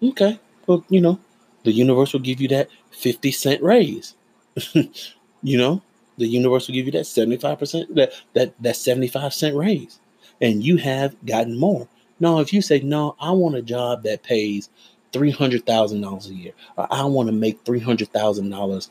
Okay, 0.03 0.39
well, 0.65 0.83
you 0.89 0.99
know, 0.99 1.19
the 1.63 1.71
universe 1.71 2.13
will 2.13 2.21
give 2.21 2.41
you 2.41 2.47
that 2.49 2.69
fifty 2.89 3.31
cent 3.31 3.61
raise. 3.61 4.15
you 4.73 5.57
know, 5.57 5.81
the 6.17 6.27
universe 6.27 6.67
will 6.67 6.75
give 6.75 6.85
you 6.85 6.91
that 6.93 7.05
seventy 7.05 7.37
five 7.37 7.59
percent 7.59 7.93
that 7.95 8.13
that 8.33 8.53
that 8.61 8.75
seventy 8.75 9.07
five 9.07 9.33
cent 9.33 9.55
raise, 9.55 9.99
and 10.41 10.63
you 10.63 10.77
have 10.77 11.15
gotten 11.25 11.57
more. 11.57 11.87
Now, 12.19 12.39
if 12.39 12.51
you 12.53 12.61
say, 12.61 12.79
"No, 12.79 13.15
I 13.19 13.31
want 13.31 13.55
a 13.55 13.61
job 13.61 14.03
that 14.03 14.23
pays 14.23 14.69
three 15.13 15.31
hundred 15.31 15.65
thousand 15.65 16.01
dollars 16.01 16.27
a 16.27 16.33
year," 16.33 16.53
or 16.77 16.87
"I 16.91 17.03
want 17.05 17.27
to 17.27 17.33
make 17.33 17.63
three 17.63 17.79
hundred 17.79 18.09
thousand 18.09 18.49
dollars 18.49 18.89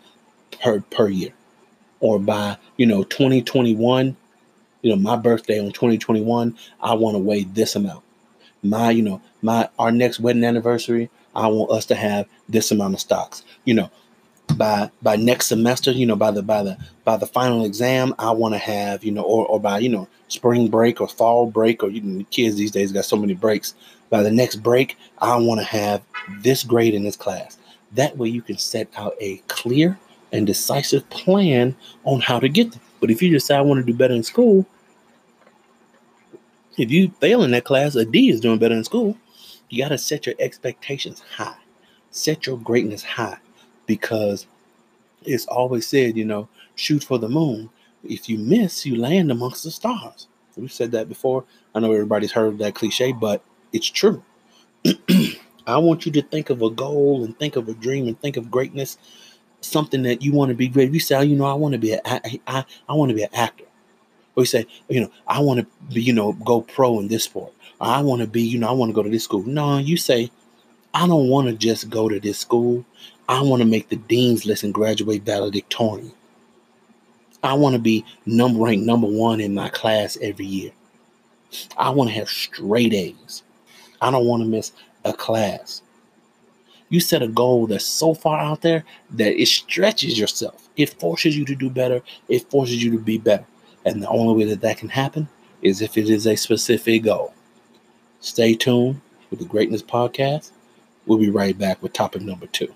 per 0.63 0.81
per 0.81 1.09
year," 1.09 1.33
or 1.99 2.21
by 2.21 2.57
you 2.77 2.87
know 2.87 3.03
twenty 3.05 3.43
twenty 3.43 3.75
one 3.75 4.17
you 4.83 4.91
know, 4.91 4.97
my 4.97 5.17
birthday 5.17 5.59
on 5.59 5.73
2021, 5.73 6.57
I 6.81 6.95
want 6.95 7.15
to 7.15 7.19
weigh 7.19 7.45
this 7.45 7.77
amount. 7.77 8.05
My, 8.63 8.91
you 8.91 9.03
know, 9.03 9.23
my 9.43 9.69
our 9.79 9.91
next 9.91 10.21
wedding 10.21 10.45
anniversary, 10.45 11.11
I 11.35 11.47
want 11.49 11.71
us 11.71 11.87
to 11.87 11.95
have 11.95 12.27
this 12.49 12.71
amount 12.71 12.95
of 12.95 13.01
stocks. 13.01 13.43
You 13.65 13.75
know, 13.75 13.91
by 14.57 14.91
by 15.03 15.17
next 15.17 15.47
semester, 15.47 15.91
you 15.91 16.07
know, 16.07 16.17
by 16.17 16.31
the 16.31 16.43
by 16.43 16.63
the 16.63 16.77
by 17.05 17.17
the 17.17 17.27
final 17.27 17.65
exam, 17.65 18.15
I 18.19 18.33
want 18.33 18.55
to 18.55 18.59
have, 18.59 19.05
you 19.05 19.13
know, 19.13 19.23
or 19.23 19.47
or 19.47 19.61
by 19.61 19.79
you 19.79 19.89
know 19.89 20.09
spring 20.29 20.69
break 20.69 21.01
or 21.01 21.09
fall 21.09 21.47
break, 21.47 21.83
or 21.83 21.91
you 21.91 22.01
know, 22.01 22.25
kids 22.31 22.57
these 22.57 22.71
days 22.71 22.93
got 22.93 23.05
so 23.05 23.17
many 23.17 23.35
breaks. 23.35 23.75
By 24.11 24.23
the 24.23 24.31
next 24.31 24.57
break, 24.57 24.99
I 25.19 25.37
want 25.37 25.61
to 25.61 25.67
have 25.67 26.03
this 26.41 26.65
grade 26.65 26.95
in 26.95 27.05
this 27.05 27.17
class. 27.17 27.59
That 27.93 28.17
way, 28.17 28.29
you 28.29 28.43
can 28.43 28.59
set 28.59 28.89
out 28.97 29.15
a 29.21 29.39
clear 29.49 29.99
and 30.33 30.47
decisive 30.47 31.09
plan 31.11 31.77
on 32.05 32.21
how 32.21 32.41
to 32.41 32.49
get 32.49 32.73
there. 32.73 32.83
But 33.01 33.11
if 33.11 33.23
you 33.23 33.39
say 33.39 33.57
I 33.57 33.61
want 33.63 33.85
to 33.85 33.93
do 33.93 33.97
better 33.97 34.15
in 34.15 34.23
school, 34.23 34.67
if 36.77 36.91
you 36.91 37.11
fail 37.21 37.43
in 37.43 37.51
that 37.53 37.65
class, 37.65 37.95
a 37.95 38.05
D 38.05 38.31
is 38.31 38.41
doing 38.41 38.59
better 38.59 38.75
in 38.75 38.85
school. 38.85 39.17
You 39.69 39.83
got 39.83 39.91
to 39.91 39.99
set 39.99 40.27
your 40.27 40.35
expectations 40.39 41.23
high, 41.37 41.57
set 42.11 42.47
your 42.47 42.59
greatness 42.59 43.05
high, 43.05 43.39
because 43.87 44.47
it's 45.23 45.47
always 45.47 45.87
said, 45.87 46.17
you 46.17 46.25
know, 46.25 46.49
shoot 46.75 47.05
for 47.05 47.19
the 47.19 47.29
moon. 47.29 47.71
If 48.03 48.29
you 48.29 48.39
miss, 48.39 48.87
you 48.87 48.97
land 48.97 49.31
amongst 49.31 49.65
the 49.65 49.71
stars. 49.71 50.27
We've 50.57 50.73
said 50.73 50.93
that 50.93 51.09
before. 51.09 51.45
I 51.75 51.81
know 51.81 51.93
everybody's 51.93 52.33
heard 52.33 52.59
that 52.59 52.75
cliche, 52.75 53.13
but 53.13 53.43
it's 53.73 53.89
true. 53.89 54.23
I 55.67 55.79
want 55.79 56.05
you 56.05 56.13
to 56.13 56.23
think 56.23 56.51
of 56.51 56.63
a 56.63 56.71
goal 56.71 57.25
and 57.25 57.39
think 57.39 57.57
of 57.57 57.69
a 57.69 57.75
dream 57.75 58.09
and 58.09 58.21
think 58.21 58.37
of 58.37 58.51
greatness, 58.51 58.99
something 59.61 60.03
that 60.03 60.23
you 60.23 60.33
want 60.33 60.51
to 60.51 60.55
be 60.55 60.69
great. 60.69 60.93
You 60.93 61.01
say, 61.01 61.17
oh, 61.17 61.21
you 61.21 61.37
know, 61.37 61.45
I 61.45 61.55
want 61.55 61.73
to 61.73 61.79
be 61.79 61.93
a, 61.93 62.01
I, 62.05 62.41
I, 62.47 62.65
I 62.89 62.95
want 62.95 63.11
to 63.11 63.15
be 63.15 63.23
an 63.23 63.35
actor. 63.35 63.65
Or 64.37 64.43
you 64.43 64.47
say, 64.47 64.67
oh, 64.69 64.93
you 64.93 65.01
know, 65.01 65.11
I 65.27 65.41
want 65.41 65.61
to 65.61 65.67
be, 65.93 66.03
you 66.03 66.13
know, 66.13 66.33
go 66.33 66.63
pro 66.63 66.99
in 67.01 67.09
this 67.09 67.25
sport. 67.25 67.53
Or 67.81 67.87
I 67.89 68.01
want 68.01 68.21
to 68.23 68.27
be, 68.27 68.43
you 68.43 68.59
know, 68.59 68.69
I 68.69 68.73
want 68.73 68.91
to 68.91 68.95
go 68.95 69.03
to 69.03 69.11
this 69.11 69.25
school. 69.25 69.43
No, 69.43 69.79
you 69.79 69.97
say, 69.97 70.31
I 70.95 71.07
don't 71.07 71.29
want 71.29 71.49
to 71.49 71.55
just 71.55 71.91
go 71.91 72.09
to 72.09 72.19
this 72.19 72.39
school. 72.39 72.85
I 73.29 73.43
want 73.43 73.63
to 73.63 73.69
make 73.69 73.89
the 73.89 73.97
dean's 73.97 74.45
list 74.45 74.65
and 74.65 74.75
graduate 74.75 75.23
valedictorian. 75.23 76.13
I 77.43 77.55
want 77.55 77.75
to 77.75 77.79
be 77.79 78.05
number 78.27 78.61
ranked 78.61 78.85
number 78.85 79.07
one 79.07 79.41
in 79.41 79.55
my 79.55 79.69
class 79.71 80.19
every 80.21 80.47
year. 80.47 80.73
I 81.77 81.91
want 81.91 82.11
to 82.11 82.17
have 82.17 82.29
straight 82.29 82.93
A's. 82.93 83.43
I 84.01 84.11
don't 84.11 84.27
want 84.27 84.43
to 84.43 84.49
miss 84.49 84.73
a 85.05 85.13
class. 85.13 85.83
You 86.91 86.99
set 86.99 87.23
a 87.23 87.29
goal 87.29 87.69
that's 87.69 87.85
so 87.85 88.15
far 88.15 88.41
out 88.41 88.63
there 88.63 88.85
that 89.11 89.41
it 89.41 89.47
stretches 89.47 90.19
yourself. 90.19 90.69
It 90.77 90.91
forces 90.91 91.39
you 91.39 91.45
to 91.45 91.55
do 91.55 91.71
better. 91.71 92.03
It 92.29 92.51
forces 92.51 92.83
you 92.83 92.91
to 92.91 92.99
be 92.99 93.17
better. 93.17 93.47
And 93.85 94.03
the 94.03 94.09
only 94.09 94.35
way 94.37 94.51
that 94.51 94.61
that 94.63 94.79
can 94.79 94.89
happen 94.89 95.29
is 95.63 95.81
if 95.81 95.97
it 95.97 96.11
is 96.11 96.27
a 96.27 96.35
specific 96.35 97.05
goal. 97.05 97.33
Stay 98.19 98.55
tuned 98.55 99.01
with 99.31 99.39
the 99.39 99.45
Greatness 99.45 99.83
Podcast. 99.83 100.51
We'll 101.07 101.19
be 101.19 101.31
right 101.31 101.57
back 101.57 101.81
with 101.81 101.93
topic 101.93 102.23
number 102.23 102.47
two. 102.49 102.75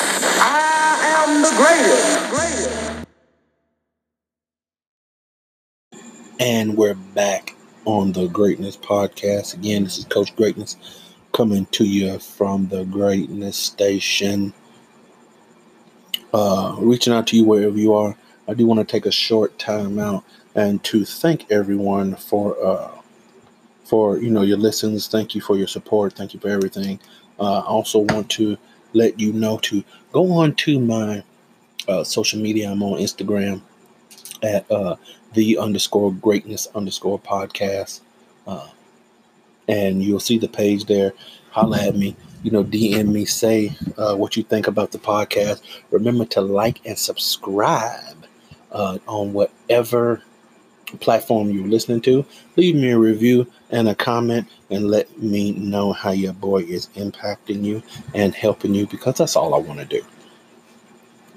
I 0.00 1.26
am 1.26 1.42
the 1.42 1.50
greatest. 1.56 2.30
greatest. 2.30 3.06
And 6.40 6.76
we're 6.76 6.94
back 6.94 7.54
on 7.84 8.12
the 8.12 8.28
Greatness 8.28 8.78
Podcast. 8.78 9.54
Again, 9.54 9.84
this 9.84 9.98
is 9.98 10.04
Coach 10.06 10.34
Greatness 10.36 10.76
coming 11.36 11.66
to 11.66 11.84
you 11.84 12.18
from 12.18 12.66
the 12.68 12.84
Greatness 12.84 13.58
Station. 13.58 14.54
Uh, 16.32 16.74
reaching 16.78 17.12
out 17.12 17.26
to 17.26 17.36
you 17.36 17.44
wherever 17.44 17.76
you 17.76 17.92
are. 17.92 18.16
I 18.48 18.54
do 18.54 18.64
want 18.64 18.80
to 18.80 18.90
take 18.90 19.04
a 19.04 19.10
short 19.10 19.58
time 19.58 19.98
out 19.98 20.24
and 20.54 20.82
to 20.84 21.04
thank 21.04 21.50
everyone 21.52 22.16
for 22.16 22.56
uh, 22.66 22.90
for 23.84 24.16
you 24.16 24.30
know 24.30 24.40
your 24.40 24.56
listens. 24.56 25.08
Thank 25.08 25.34
you 25.34 25.42
for 25.42 25.58
your 25.58 25.66
support. 25.66 26.14
Thank 26.14 26.32
you 26.32 26.40
for 26.40 26.48
everything. 26.48 26.98
Uh, 27.38 27.58
I 27.58 27.66
also 27.66 27.98
want 27.98 28.30
to 28.30 28.56
let 28.94 29.20
you 29.20 29.34
know 29.34 29.58
to 29.58 29.84
go 30.12 30.32
on 30.32 30.54
to 30.54 30.80
my 30.80 31.22
uh, 31.86 32.02
social 32.02 32.40
media. 32.40 32.70
I'm 32.70 32.82
on 32.82 32.98
Instagram 32.98 33.60
at 34.42 34.70
uh, 34.70 34.96
the 35.34 35.58
underscore 35.58 36.14
greatness 36.14 36.66
underscore 36.74 37.18
podcast. 37.18 38.00
Uh, 38.46 38.68
and 39.68 40.02
you'll 40.02 40.20
see 40.20 40.38
the 40.38 40.48
page 40.48 40.84
there. 40.84 41.12
Holla 41.50 41.80
at 41.80 41.96
me, 41.96 42.14
you 42.42 42.50
know, 42.50 42.62
DM 42.62 43.12
me, 43.12 43.24
say 43.24 43.74
uh, 43.96 44.14
what 44.14 44.36
you 44.36 44.42
think 44.42 44.66
about 44.66 44.92
the 44.92 44.98
podcast. 44.98 45.62
Remember 45.90 46.24
to 46.26 46.40
like 46.40 46.80
and 46.84 46.98
subscribe 46.98 48.26
uh, 48.72 48.98
on 49.06 49.32
whatever 49.32 50.22
platform 51.00 51.50
you're 51.50 51.66
listening 51.66 52.00
to. 52.02 52.24
Leave 52.56 52.76
me 52.76 52.90
a 52.90 52.98
review 52.98 53.46
and 53.70 53.88
a 53.88 53.94
comment 53.94 54.48
and 54.70 54.88
let 54.88 55.20
me 55.20 55.52
know 55.52 55.92
how 55.92 56.10
your 56.10 56.32
boy 56.34 56.58
is 56.62 56.88
impacting 56.88 57.64
you 57.64 57.82
and 58.14 58.34
helping 58.34 58.74
you 58.74 58.86
because 58.86 59.18
that's 59.18 59.36
all 59.36 59.54
I 59.54 59.58
want 59.58 59.80
to 59.80 59.86
do. 59.86 60.02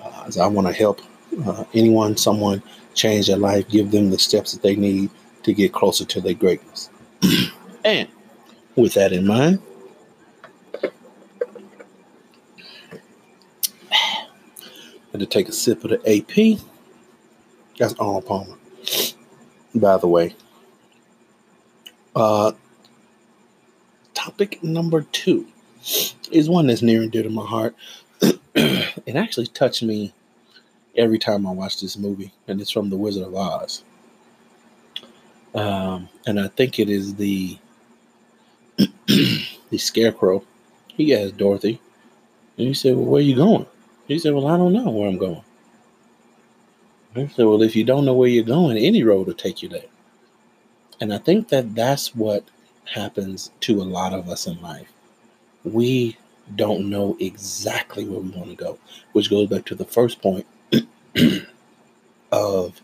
Uh, 0.01 0.31
I 0.39 0.47
want 0.47 0.67
to 0.67 0.73
help 0.73 1.01
uh, 1.45 1.63
anyone, 1.73 2.17
someone 2.17 2.61
change 2.93 3.27
their 3.27 3.37
life, 3.37 3.67
give 3.69 3.91
them 3.91 4.09
the 4.09 4.19
steps 4.19 4.51
that 4.53 4.61
they 4.61 4.75
need 4.75 5.09
to 5.43 5.53
get 5.53 5.73
closer 5.73 6.05
to 6.05 6.21
their 6.21 6.33
greatness. 6.33 6.89
and 7.85 8.07
with 8.81 8.93
that 8.95 9.11
in 9.11 9.27
mind, 9.27 9.61
had 15.11 15.19
to 15.19 15.25
take 15.25 15.49
a 15.49 15.51
sip 15.51 15.83
of 15.83 15.91
the 15.91 16.17
AP. 16.17 16.59
That's 17.77 17.93
Arnold 17.95 18.25
Palmer, 18.25 18.57
by 19.75 19.97
the 19.97 20.07
way. 20.07 20.35
Uh, 22.15 22.51
topic 24.13 24.61
number 24.63 25.03
two 25.11 25.47
is 26.31 26.49
one 26.49 26.67
that's 26.67 26.81
near 26.81 27.01
and 27.01 27.11
dear 27.11 27.23
to 27.23 27.29
my 27.29 27.45
heart. 27.45 27.75
it 28.21 29.15
actually 29.15 29.47
touched 29.47 29.83
me 29.83 30.13
every 30.97 31.19
time 31.19 31.47
I 31.47 31.51
watch 31.51 31.79
this 31.81 31.97
movie, 31.97 32.33
and 32.47 32.59
it's 32.59 32.71
from 32.71 32.89
The 32.89 32.97
Wizard 32.97 33.27
of 33.27 33.35
Oz. 33.35 33.83
Um, 35.55 36.09
and 36.27 36.39
I 36.39 36.49
think 36.49 36.79
it 36.79 36.89
is 36.89 37.15
the 37.15 37.57
the 39.07 39.77
scarecrow. 39.77 40.43
He 40.87 41.15
asked 41.15 41.37
Dorothy, 41.37 41.81
and 42.57 42.67
he 42.67 42.73
said, 42.73 42.95
"Well, 42.95 43.05
where 43.05 43.19
are 43.19 43.23
you 43.23 43.35
going?" 43.35 43.65
He 44.07 44.19
said, 44.19 44.33
"Well, 44.33 44.47
I 44.47 44.57
don't 44.57 44.73
know 44.73 44.89
where 44.89 45.07
I'm 45.07 45.17
going." 45.17 45.43
I 47.15 47.27
said, 47.27 47.45
"Well, 47.45 47.61
if 47.61 47.75
you 47.75 47.83
don't 47.83 48.05
know 48.05 48.13
where 48.13 48.29
you're 48.29 48.43
going, 48.43 48.77
any 48.77 49.03
road 49.03 49.27
will 49.27 49.33
take 49.33 49.61
you 49.61 49.69
there." 49.69 49.89
And 51.01 51.13
I 51.13 51.17
think 51.17 51.49
that 51.49 51.75
that's 51.75 52.15
what 52.15 52.43
happens 52.93 53.51
to 53.61 53.81
a 53.81 53.83
lot 53.83 54.13
of 54.13 54.29
us 54.29 54.47
in 54.47 54.61
life. 54.61 54.91
We 55.63 56.17
don't 56.55 56.89
know 56.89 57.15
exactly 57.19 58.05
where 58.05 58.19
we 58.19 58.29
want 58.29 58.49
to 58.49 58.55
go, 58.55 58.79
which 59.13 59.29
goes 59.29 59.47
back 59.47 59.65
to 59.65 59.75
the 59.75 59.85
first 59.85 60.21
point 60.21 60.45
of 62.31 62.81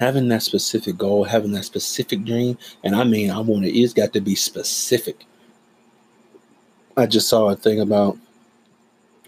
having 0.00 0.28
that 0.28 0.42
specific 0.42 0.96
goal, 0.96 1.24
having 1.24 1.52
that 1.52 1.64
specific 1.64 2.24
dream. 2.24 2.56
And 2.82 2.96
I 2.96 3.04
mean, 3.04 3.30
I 3.30 3.38
want 3.38 3.66
it, 3.66 3.78
it's 3.78 3.92
got 3.92 4.14
to 4.14 4.20
be 4.20 4.34
specific. 4.34 5.26
I 6.96 7.06
just 7.06 7.28
saw 7.28 7.50
a 7.50 7.56
thing 7.56 7.80
about, 7.80 8.16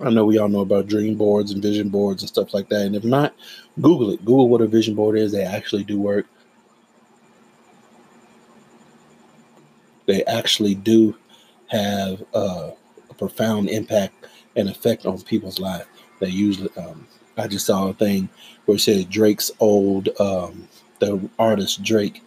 I 0.00 0.08
know 0.08 0.24
we 0.24 0.38
all 0.38 0.48
know 0.48 0.60
about 0.60 0.88
dream 0.88 1.16
boards 1.16 1.52
and 1.52 1.62
vision 1.62 1.90
boards 1.90 2.22
and 2.22 2.28
stuff 2.28 2.54
like 2.54 2.70
that. 2.70 2.86
And 2.86 2.96
if 2.96 3.04
not, 3.04 3.34
Google 3.80 4.10
it. 4.10 4.24
Google 4.24 4.48
what 4.48 4.62
a 4.62 4.66
vision 4.66 4.94
board 4.94 5.16
is. 5.16 5.30
They 5.30 5.44
actually 5.44 5.84
do 5.84 6.00
work. 6.00 6.26
They 10.06 10.24
actually 10.24 10.74
do 10.74 11.14
have 11.68 12.24
uh, 12.34 12.70
a 13.10 13.14
profound 13.14 13.68
impact 13.68 14.26
and 14.56 14.68
effect 14.68 15.04
on 15.06 15.20
people's 15.20 15.60
lives. 15.60 15.86
They 16.18 16.28
usually, 16.28 16.70
um, 16.76 17.06
I 17.36 17.46
just 17.46 17.66
saw 17.66 17.88
a 17.88 17.94
thing 17.94 18.28
where 18.64 18.76
it 18.76 18.80
said 18.80 19.10
Drake's 19.10 19.50
old, 19.60 20.08
um, 20.20 20.68
the 20.98 21.28
artist 21.38 21.82
Drake, 21.82 22.22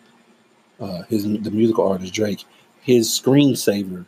uh, 0.80 1.04
his 1.04 1.24
the 1.24 1.52
musical 1.52 1.88
artist 1.88 2.14
Drake, 2.14 2.44
his 2.82 3.10
screensaver 3.10 4.06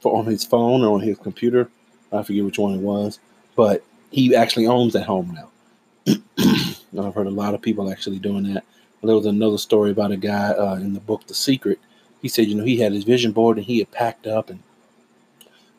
for 0.00 0.16
on 0.16 0.26
his 0.26 0.44
phone 0.44 0.82
or 0.82 0.94
on 0.94 1.00
his 1.00 1.18
computer, 1.18 1.68
I 2.12 2.22
forget 2.22 2.44
which 2.44 2.58
one 2.58 2.74
it 2.74 2.80
was, 2.80 3.20
but 3.54 3.84
he 4.10 4.34
actually 4.34 4.66
owns 4.66 4.94
that 4.94 5.04
home 5.04 5.34
now. 5.34 6.16
I've 6.98 7.14
heard 7.14 7.26
a 7.26 7.30
lot 7.30 7.54
of 7.54 7.62
people 7.62 7.90
actually 7.90 8.18
doing 8.18 8.52
that. 8.54 8.64
There 9.02 9.14
was 9.14 9.26
another 9.26 9.58
story 9.58 9.90
about 9.90 10.10
a 10.10 10.16
guy 10.16 10.50
uh, 10.50 10.74
in 10.74 10.92
the 10.92 11.00
book 11.00 11.26
The 11.26 11.34
Secret. 11.34 11.78
He 12.20 12.28
said, 12.28 12.48
you 12.48 12.54
know, 12.54 12.64
he 12.64 12.78
had 12.78 12.92
his 12.92 13.04
vision 13.04 13.32
board 13.32 13.56
and 13.56 13.66
he 13.66 13.78
had 13.78 13.90
packed 13.90 14.26
up 14.26 14.50
and 14.50 14.62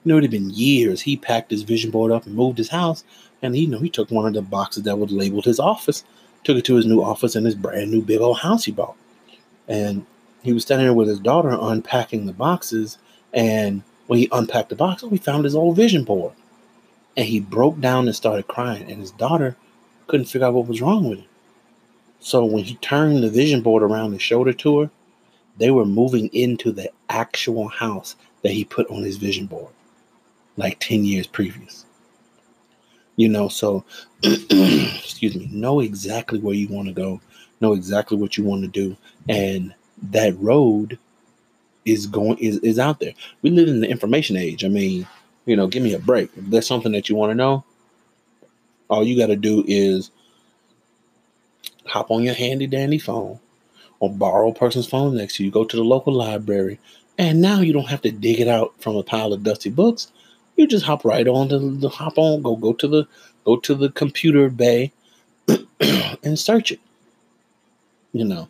you 0.04 0.12
know, 0.12 0.18
it 0.18 0.24
had 0.24 0.32
been 0.32 0.50
years. 0.50 1.02
He 1.02 1.16
packed 1.16 1.52
his 1.52 1.62
vision 1.62 1.92
board 1.92 2.12
up 2.12 2.26
and 2.26 2.34
moved 2.34 2.58
his 2.58 2.70
house. 2.70 3.04
And 3.42 3.56
he, 3.56 3.62
you 3.62 3.68
know, 3.68 3.80
he 3.80 3.90
took 3.90 4.12
one 4.12 4.26
of 4.26 4.34
the 4.34 4.42
boxes 4.42 4.84
that 4.84 4.98
was 4.98 5.12
labeled 5.12 5.46
his 5.46 5.60
office, 5.60 6.04
took 6.44 6.58
it 6.58 6.66
to 6.66 6.76
his 6.76 6.86
new 6.86 7.02
office 7.02 7.36
in 7.36 7.46
his 7.46 7.56
brand 7.56 7.92
new 7.92 8.02
big 8.02 8.22
old 8.22 8.40
house 8.40 8.66
he 8.66 8.72
bought. 8.72 8.96
And 9.68 10.06
he 10.44 10.54
was 10.54 10.64
standing 10.64 10.88
there 10.88 10.94
with 10.94 11.08
his 11.08 11.20
daughter 11.20 11.58
unpacking 11.60 12.26
the 12.26 12.34
boxes. 12.34 12.98
And 13.34 13.84
when 14.08 14.20
he 14.20 14.30
unpacked 14.32 14.70
the 14.70 14.76
box, 14.76 15.04
we 15.04 15.18
found 15.18 15.46
his 15.46 15.56
old 15.56 15.76
vision 15.76 16.04
board. 16.04 16.34
And 17.18 17.28
he 17.28 17.40
broke 17.40 17.80
down 17.80 18.08
and 18.08 18.16
started 18.16 18.48
crying. 18.48 18.90
And 18.92 19.02
his 19.02 19.12
daughter 19.12 19.56
couldn't 20.08 20.28
figure 20.28 20.48
out 20.48 20.54
what 20.54 20.68
was 20.68 20.82
wrong 20.82 21.10
with 21.10 21.20
him. 21.20 21.28
So 22.20 22.46
when 22.46 22.64
he 22.64 22.76
turned 22.76 23.24
the 23.24 23.30
vision 23.30 23.62
board 23.62 23.82
around 23.82 24.12
and 24.12 24.22
showed 24.22 24.48
it 24.48 24.60
to 24.60 24.80
her, 24.80 24.90
they 25.58 25.72
were 25.72 25.86
moving 25.86 26.28
into 26.34 26.72
the 26.72 26.92
actual 27.10 27.68
house 27.68 28.16
that 28.42 28.52
he 28.52 28.64
put 28.64 28.88
on 28.90 29.04
his 29.04 29.18
vision 29.18 29.48
board 29.48 29.72
like 30.58 30.80
10 30.80 31.06
years 31.06 31.28
previous. 31.28 31.86
You 33.18 33.30
know, 33.30 33.50
so 33.50 33.84
excuse 34.24 35.36
me, 35.36 35.50
know 35.52 35.80
exactly 35.80 36.40
where 36.40 36.56
you 36.56 36.68
want 36.68 36.88
to 36.88 36.94
go, 36.94 37.22
know 37.60 37.74
exactly 37.74 38.18
what 38.18 38.38
you 38.38 38.44
want 38.44 38.62
to 38.64 38.68
do, 38.68 38.96
and 39.30 39.74
that 40.12 40.38
road 40.40 40.98
is 41.86 42.08
going 42.08 42.38
is, 42.38 42.58
is 42.60 42.80
out 42.80 43.00
there. 43.00 43.14
We 43.42 43.50
live 43.50 43.68
in 43.68 43.82
the 43.82 43.90
information 43.90 44.38
age. 44.38 44.64
I 44.64 44.68
mean, 44.68 45.08
you 45.46 45.56
know, 45.56 45.68
give 45.68 45.84
me 45.84 45.94
a 45.94 46.00
break. 46.00 46.30
If 46.38 46.46
there's 46.46 46.68
something 46.68 46.92
that 46.94 47.10
you 47.10 47.16
want 47.16 47.32
to 47.32 47.36
know, 47.36 47.64
all 48.90 49.04
you 49.04 49.18
got 49.18 49.28
to 49.28 49.36
do 49.36 49.64
is 49.68 50.12
hop 51.86 52.12
on 52.12 52.24
your 52.24 52.36
handy 52.36 52.68
dandy 52.68 53.00
phone 53.00 53.40
or 54.00 54.10
borrow 54.10 54.50
a 54.50 54.54
person's 54.54 54.88
phone 54.88 55.16
next 55.16 55.36
to 55.36 55.44
you, 55.44 55.52
go 55.52 55.64
to 55.64 55.76
the 55.76 55.84
local 55.84 56.14
library, 56.14 56.80
and 57.18 57.42
now 57.42 57.62
you 57.62 57.74
don't 57.74 57.90
have 57.90 58.02
to 58.02 58.12
dig 58.12 58.40
it 58.40 58.48
out 58.48 58.74
from 58.82 58.96
a 58.96 59.04
pile 59.04 59.34
of 59.34 59.44
dusty 59.44 59.70
books. 59.70 60.12
You 60.56 60.68
just 60.68 60.86
hop 60.86 61.06
right 61.06 61.28
on 61.28 61.50
to 61.50 61.60
the 61.60 61.90
hop 61.90 62.18
on, 62.18 62.42
go 62.42 62.56
go 62.56 62.74
to 62.74 62.88
the 62.88 63.08
go 63.46 63.58
to 63.58 63.76
the 63.76 63.90
computer 63.90 64.50
bay 64.50 64.92
and 66.24 66.38
search 66.38 66.72
it. 66.72 66.80
You 68.14 68.26
know, 68.26 68.48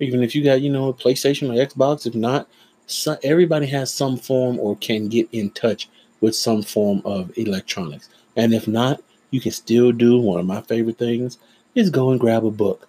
even 0.00 0.22
if 0.22 0.34
you 0.34 0.44
got 0.44 0.60
you 0.60 0.70
know 0.70 0.88
a 0.88 0.94
PlayStation 0.94 1.48
or 1.48 1.66
Xbox, 1.66 2.06
if 2.06 2.14
not, 2.14 2.48
so 2.86 3.16
everybody 3.22 3.66
has 3.66 3.92
some 3.92 4.16
form 4.16 4.58
or 4.58 4.76
can 4.76 5.08
get 5.08 5.28
in 5.32 5.50
touch 5.50 5.88
with 6.20 6.34
some 6.34 6.62
form 6.62 7.02
of 7.04 7.36
electronics. 7.38 8.08
And 8.36 8.52
if 8.52 8.66
not, 8.66 9.00
you 9.30 9.40
can 9.40 9.52
still 9.52 9.92
do 9.92 10.18
one 10.18 10.40
of 10.40 10.46
my 10.46 10.60
favorite 10.62 10.98
things 10.98 11.38
is 11.74 11.90
go 11.90 12.10
and 12.10 12.20
grab 12.20 12.44
a 12.44 12.50
book. 12.50 12.88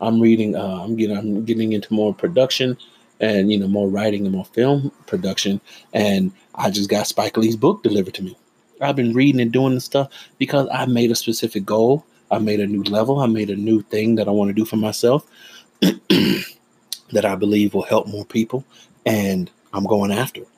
I'm 0.00 0.20
reading. 0.20 0.54
Uh, 0.56 0.80
I'm 0.82 0.96
getting. 0.96 1.16
I'm 1.16 1.44
getting 1.44 1.72
into 1.72 1.92
more 1.92 2.14
production, 2.14 2.76
and 3.20 3.50
you 3.50 3.58
know 3.58 3.68
more 3.68 3.88
writing 3.88 4.26
and 4.26 4.34
more 4.34 4.44
film 4.44 4.90
production. 5.06 5.60
And 5.92 6.32
I 6.54 6.70
just 6.70 6.90
got 6.90 7.06
Spike 7.06 7.36
Lee's 7.36 7.56
book 7.56 7.82
delivered 7.82 8.14
to 8.14 8.22
me. 8.22 8.36
I've 8.80 8.96
been 8.96 9.14
reading 9.14 9.40
and 9.40 9.52
doing 9.52 9.74
this 9.74 9.84
stuff 9.84 10.10
because 10.38 10.68
I 10.72 10.86
made 10.86 11.10
a 11.10 11.14
specific 11.14 11.64
goal. 11.64 12.04
I 12.30 12.38
made 12.38 12.60
a 12.60 12.66
new 12.66 12.82
level. 12.82 13.20
I 13.20 13.26
made 13.26 13.50
a 13.50 13.56
new 13.56 13.82
thing 13.82 14.16
that 14.16 14.28
I 14.28 14.32
want 14.32 14.48
to 14.48 14.54
do 14.54 14.64
for 14.64 14.76
myself 14.76 15.26
that 15.80 17.24
I 17.24 17.34
believe 17.34 17.74
will 17.74 17.82
help 17.82 18.08
more 18.08 18.24
people. 18.24 18.64
And 19.06 19.50
I'm 19.72 19.84
going 19.84 20.10
after 20.10 20.42
it. 20.42 20.48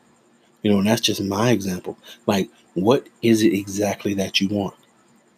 You 0.62 0.72
know, 0.72 0.78
and 0.78 0.86
that's 0.86 1.00
just 1.00 1.22
my 1.22 1.50
example. 1.50 1.98
Like, 2.26 2.48
what 2.74 3.08
is 3.22 3.42
it 3.42 3.52
exactly 3.52 4.14
that 4.14 4.40
you 4.40 4.48
want? 4.48 4.74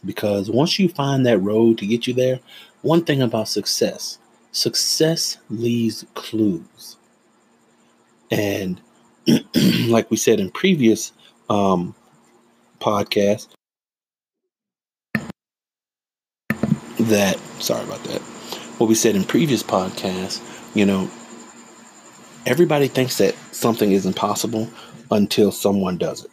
Because 0.05 0.51
once 0.51 0.79
you 0.79 0.89
find 0.89 1.27
that 1.27 1.39
road 1.39 1.79
to 1.79 1.87
get 1.87 2.07
you 2.07 2.15
there, 2.15 2.41
one 2.83 3.05
thing 3.05 3.23
about 3.23 3.49
success 3.49 4.19
success 4.53 5.39
leaves 5.51 6.05
clues. 6.15 6.97
And 8.31 8.81
like 9.89 10.11
we 10.11 10.17
said 10.17 10.41
in 10.41 10.51
previous 10.51 11.13
um, 11.49 11.95
podcasts, 12.81 13.49
that, 17.01 17.39
sorry 17.61 17.85
about 17.85 18.03
that, 18.05 18.21
what 18.79 18.89
we 18.89 18.95
said 18.95 19.17
in 19.17 19.25
previous 19.25 19.63
podcasts, 19.63 20.43
you 20.75 20.85
know, 20.85 21.11
everybody 22.47 22.89
thinks 22.89 23.19
that 23.19 23.35
something 23.53 23.93
is 23.93 24.07
impossible 24.07 24.69
until 25.11 25.51
someone 25.51 25.97
does 25.97 26.25
it. 26.25 26.31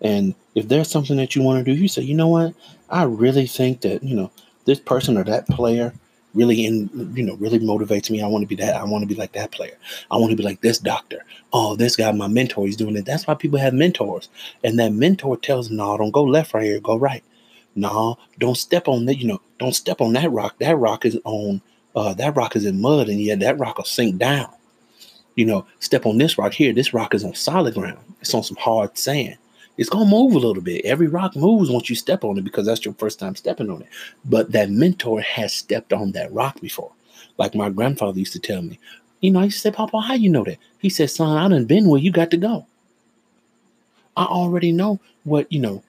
And 0.00 0.34
if 0.54 0.68
there's 0.68 0.90
something 0.90 1.16
that 1.18 1.36
you 1.36 1.42
want 1.42 1.64
to 1.64 1.74
do, 1.74 1.78
you 1.78 1.88
say, 1.88 2.02
you 2.02 2.14
know 2.14 2.28
what? 2.28 2.54
I 2.88 3.04
really 3.04 3.46
think 3.46 3.82
that, 3.82 4.02
you 4.02 4.16
know, 4.16 4.30
this 4.64 4.80
person 4.80 5.16
or 5.16 5.24
that 5.24 5.46
player 5.46 5.92
really 6.34 6.64
in 6.64 6.88
you 7.14 7.24
know 7.24 7.34
really 7.36 7.58
motivates 7.58 8.10
me. 8.10 8.22
I 8.22 8.26
want 8.26 8.42
to 8.42 8.48
be 8.48 8.56
that. 8.56 8.76
I 8.76 8.84
want 8.84 9.02
to 9.02 9.08
be 9.08 9.14
like 9.14 9.32
that 9.32 9.52
player. 9.52 9.76
I 10.10 10.16
want 10.16 10.30
to 10.30 10.36
be 10.36 10.42
like 10.42 10.60
this 10.60 10.78
doctor. 10.78 11.24
Oh, 11.52 11.76
this 11.76 11.96
guy, 11.96 12.10
my 12.12 12.28
mentor, 12.28 12.66
he's 12.66 12.76
doing 12.76 12.96
it. 12.96 13.04
That's 13.04 13.26
why 13.26 13.34
people 13.34 13.58
have 13.58 13.74
mentors. 13.74 14.28
And 14.62 14.78
that 14.78 14.92
mentor 14.92 15.36
tells 15.36 15.68
them, 15.68 15.78
no, 15.78 15.96
don't 15.96 16.12
go 16.12 16.24
left 16.24 16.54
right 16.54 16.64
here, 16.64 16.80
go 16.80 16.96
right. 16.96 17.24
No, 17.74 18.18
don't 18.38 18.56
step 18.56 18.88
on 18.88 19.06
that, 19.06 19.16
you 19.16 19.26
know, 19.26 19.40
don't 19.58 19.74
step 19.74 20.00
on 20.00 20.12
that 20.14 20.30
rock. 20.30 20.58
That 20.58 20.76
rock 20.76 21.04
is 21.04 21.18
on 21.24 21.62
uh 21.96 22.14
that 22.14 22.36
rock 22.36 22.54
is 22.56 22.64
in 22.64 22.80
mud 22.80 23.08
and 23.08 23.20
yeah, 23.20 23.36
that 23.36 23.58
rock 23.58 23.78
will 23.78 23.84
sink 23.84 24.18
down. 24.18 24.52
You 25.36 25.46
know, 25.46 25.66
step 25.78 26.06
on 26.06 26.18
this 26.18 26.36
rock 26.38 26.52
here. 26.52 26.72
This 26.72 26.92
rock 26.92 27.14
is 27.14 27.24
on 27.24 27.34
solid 27.34 27.74
ground. 27.74 27.98
It's 28.20 28.34
on 28.34 28.42
some 28.42 28.56
hard 28.56 28.98
sand 28.98 29.38
it's 29.80 29.88
gonna 29.88 30.10
move 30.10 30.34
a 30.34 30.38
little 30.38 30.62
bit. 30.62 30.84
Every 30.84 31.06
rock 31.06 31.34
moves 31.34 31.70
once 31.70 31.88
you 31.88 31.96
step 31.96 32.22
on 32.22 32.36
it 32.36 32.44
because 32.44 32.66
that's 32.66 32.84
your 32.84 32.92
first 32.92 33.18
time 33.18 33.34
stepping 33.34 33.70
on 33.70 33.80
it. 33.80 33.88
But 34.26 34.52
that 34.52 34.68
mentor 34.68 35.22
has 35.22 35.54
stepped 35.54 35.94
on 35.94 36.12
that 36.12 36.30
rock 36.34 36.60
before. 36.60 36.92
Like 37.38 37.54
my 37.54 37.70
grandfather 37.70 38.18
used 38.18 38.34
to 38.34 38.38
tell 38.38 38.60
me, 38.60 38.78
you 39.22 39.30
know, 39.30 39.40
I 39.40 39.44
used 39.44 39.56
to 39.56 39.60
say, 39.62 39.70
Papa, 39.70 39.98
how 39.98 40.12
you 40.12 40.28
know 40.28 40.44
that? 40.44 40.58
He 40.80 40.90
said, 40.90 41.10
son, 41.10 41.34
I 41.34 41.48
done 41.48 41.64
been 41.64 41.88
where 41.88 41.98
you 41.98 42.12
got 42.12 42.30
to 42.32 42.36
go. 42.36 42.66
I 44.18 44.24
already 44.24 44.70
know 44.70 45.00
what, 45.24 45.50
you 45.50 45.60
know, 45.60 45.82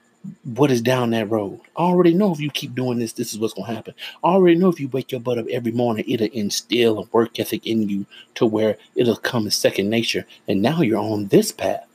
what 0.44 0.70
is 0.70 0.80
down 0.80 1.10
that 1.10 1.28
road. 1.28 1.60
I 1.76 1.82
already 1.82 2.14
know 2.14 2.32
if 2.32 2.40
you 2.40 2.50
keep 2.50 2.74
doing 2.74 2.98
this, 2.98 3.12
this 3.12 3.34
is 3.34 3.38
what's 3.38 3.52
going 3.52 3.68
to 3.68 3.74
happen. 3.74 3.94
I 4.24 4.28
already 4.28 4.56
know 4.56 4.70
if 4.70 4.80
you 4.80 4.88
wake 4.88 5.12
your 5.12 5.20
butt 5.20 5.36
up 5.36 5.48
every 5.48 5.72
morning, 5.72 6.06
it'll 6.08 6.28
instill 6.28 6.98
a 6.98 7.06
work 7.12 7.38
ethic 7.38 7.66
in 7.66 7.90
you 7.90 8.06
to 8.36 8.46
where 8.46 8.78
it'll 8.94 9.16
come 9.16 9.46
as 9.46 9.54
second 9.54 9.90
nature. 9.90 10.24
And 10.48 10.62
now 10.62 10.80
you're 10.80 10.98
on 10.98 11.26
this 11.26 11.52
path 11.52 11.86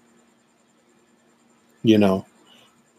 you 1.83 1.97
know? 1.97 2.25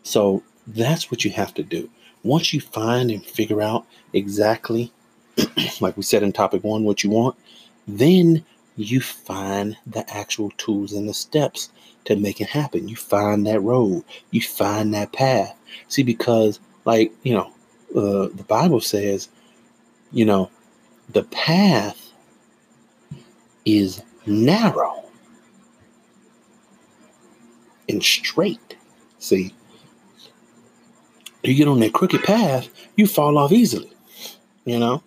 So 0.03 0.43
that's 0.67 1.11
what 1.11 1.25
you 1.25 1.31
have 1.33 1.55
to 1.55 1.63
do. 1.63 1.89
Once 2.23 2.53
you 2.53 2.61
find 2.61 3.11
and 3.11 3.25
figure 3.25 3.63
out 3.63 3.87
exactly 4.13 4.93
like 5.81 5.97
we 5.97 6.03
said 6.03 6.23
in 6.23 6.33
topic 6.33 6.65
one 6.65 6.83
what 6.85 7.05
you 7.05 7.11
want 7.11 7.37
then 7.87 8.45
you 8.77 9.01
find 9.01 9.77
the 9.87 10.09
actual 10.15 10.51
tools 10.53 10.93
and 10.93 11.09
the 11.09 11.15
steps 11.15 11.71
to 12.05 12.17
make 12.17 12.41
it 12.41 12.49
happen. 12.49 12.89
You 12.89 12.97
find 12.97 13.47
that 13.47 13.61
road. 13.61 14.05
You 14.31 14.41
find 14.41 14.95
that 14.95 15.13
path. 15.13 15.57
See 15.89 16.03
because 16.03 16.61
like 16.85 17.13
you 17.23 17.35
know 17.35 17.53
uh, 17.97 18.29
the 18.35 18.45
bible 18.47 18.81
says 18.81 19.29
you 20.13 20.25
know 20.25 20.51
the 21.11 21.25
path 21.25 22.13
is 23.65 24.03
narrow 24.27 25.05
and 27.89 28.03
straight. 28.03 28.77
See, 29.19 29.55
you 31.43 31.55
get 31.55 31.69
on 31.69 31.81
that 31.81 31.93
crooked 31.95 32.23
path, 32.23 32.69
you 32.97 33.07
fall 33.07 33.39
off 33.39 33.53
easily. 33.53 33.93
You 34.65 34.79
know. 34.79 35.03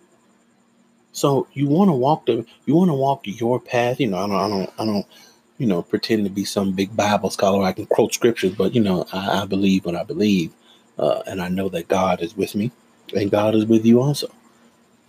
So 1.12 1.46
you 1.52 1.68
want 1.68 1.88
to 1.88 1.94
walk 1.94 2.26
the 2.26 2.44
you 2.66 2.74
want 2.74 2.90
to 2.90 2.94
walk 2.94 3.22
your 3.24 3.60
path. 3.60 4.00
You 4.00 4.08
know, 4.08 4.18
I 4.18 4.26
don't, 4.26 4.36
I 4.36 4.48
don't, 4.48 4.70
I 4.80 4.84
don't, 4.86 5.06
you 5.58 5.66
know, 5.66 5.82
pretend 5.82 6.24
to 6.24 6.30
be 6.30 6.44
some 6.44 6.72
big 6.72 6.96
Bible 6.96 7.30
scholar. 7.30 7.64
I 7.64 7.72
can 7.72 7.86
quote 7.86 8.14
scriptures, 8.14 8.54
but 8.54 8.74
you 8.74 8.80
know, 8.80 9.06
I, 9.12 9.42
I 9.42 9.46
believe 9.46 9.84
what 9.84 9.94
I 9.94 10.04
believe, 10.04 10.52
uh, 10.98 11.22
and 11.26 11.40
I 11.42 11.48
know 11.48 11.68
that 11.68 11.88
God 11.88 12.22
is 12.22 12.36
with 12.36 12.54
me, 12.54 12.72
and 13.14 13.30
God 13.30 13.54
is 13.54 13.66
with 13.66 13.84
you 13.84 14.00
also. 14.00 14.28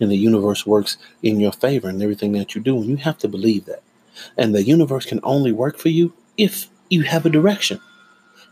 And 0.00 0.10
the 0.10 0.16
universe 0.16 0.66
works 0.66 0.98
in 1.22 1.40
your 1.40 1.52
favor 1.52 1.88
and 1.88 2.02
everything 2.02 2.32
that 2.32 2.54
you 2.54 2.60
do, 2.60 2.76
and 2.76 2.86
you 2.86 2.96
have 2.96 3.18
to 3.18 3.28
believe 3.28 3.64
that. 3.66 3.82
And 4.36 4.54
the 4.54 4.62
universe 4.62 5.06
can 5.06 5.20
only 5.22 5.52
work 5.52 5.78
for 5.78 5.88
you 5.88 6.12
if 6.36 6.68
you 6.88 7.02
have 7.02 7.26
a 7.26 7.30
direction. 7.30 7.80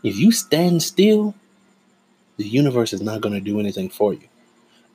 If 0.03 0.17
you 0.17 0.31
stand 0.31 0.83
still, 0.83 1.35
the 2.37 2.47
universe 2.47 2.93
is 2.93 3.01
not 3.01 3.21
going 3.21 3.33
to 3.33 3.41
do 3.41 3.59
anything 3.59 3.89
for 3.89 4.13
you. 4.13 4.27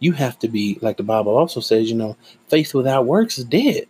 You 0.01 0.13
have 0.13 0.39
to 0.41 0.49
be, 0.49 0.79
like 0.81 0.97
the 0.97 1.03
Bible 1.03 1.37
also 1.37 1.61
says, 1.61 1.91
you 1.91 1.97
know, 1.97 2.17
faith 2.49 2.75
without 2.75 3.07
works 3.07 3.39
is 3.39 3.45
dead. 3.45 3.87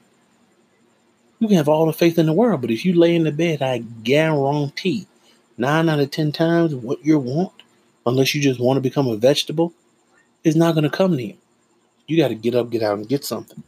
You 1.38 1.48
can 1.48 1.56
have 1.56 1.68
all 1.68 1.86
the 1.86 1.92
faith 1.92 2.18
in 2.18 2.26
the 2.26 2.32
world, 2.32 2.60
but 2.60 2.70
if 2.70 2.84
you 2.84 2.94
lay 2.94 3.14
in 3.14 3.24
the 3.24 3.32
bed, 3.32 3.62
I 3.62 3.78
guarantee 3.78 5.06
nine 5.56 5.88
out 5.88 6.00
of 6.00 6.10
10 6.10 6.32
times 6.32 6.74
what 6.74 7.04
you 7.04 7.18
want, 7.18 7.52
unless 8.06 8.34
you 8.34 8.40
just 8.40 8.60
want 8.60 8.76
to 8.76 8.80
become 8.80 9.06
a 9.08 9.16
vegetable, 9.16 9.72
is 10.44 10.56
not 10.56 10.72
going 10.72 10.84
to 10.84 10.90
come 10.90 11.16
to 11.16 11.22
you. 11.22 11.36
You 12.06 12.16
got 12.16 12.28
to 12.28 12.34
get 12.34 12.54
up, 12.54 12.70
get 12.70 12.82
out, 12.82 12.98
and 12.98 13.08
get 13.08 13.24
something. 13.24 13.62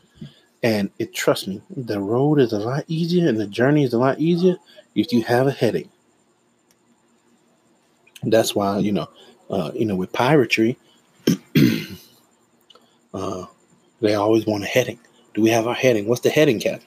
And 0.62 0.90
it, 0.99 1.14
trust 1.14 1.49
me, 1.49 1.62
the 1.75 2.01
road 2.01 2.38
is 2.38 2.53
a 2.53 2.59
lot 2.59 2.85
easier 2.87 3.29
and 3.29 3.40
the 3.40 3.46
journey 3.46 3.83
is 3.85 3.94
a 3.94 3.99
lot 3.99 4.20
easier 4.20 4.57
if 4.94 5.12
you 5.12 5.23
have 5.23 5.46
a 5.46 5.53
headache. 5.53 5.90
That's 8.23 8.55
why 8.55 8.79
you 8.79 8.92
know, 8.92 9.09
uh, 9.49 9.70
you 9.75 9.87
know, 9.87 9.96
with 9.96 10.12
piracy, 10.12 10.77
uh, 13.14 13.46
they 14.01 14.14
always 14.14 14.46
want 14.46 14.64
a 14.64 14.66
heading. 14.66 14.99
Do 15.35 15.42
we 15.42 15.51
have 15.51 15.66
our 15.66 15.75
heading? 15.75 16.07
What's 16.07 16.20
the 16.20 16.31
heading, 16.31 16.61
Captain? 16.61 16.87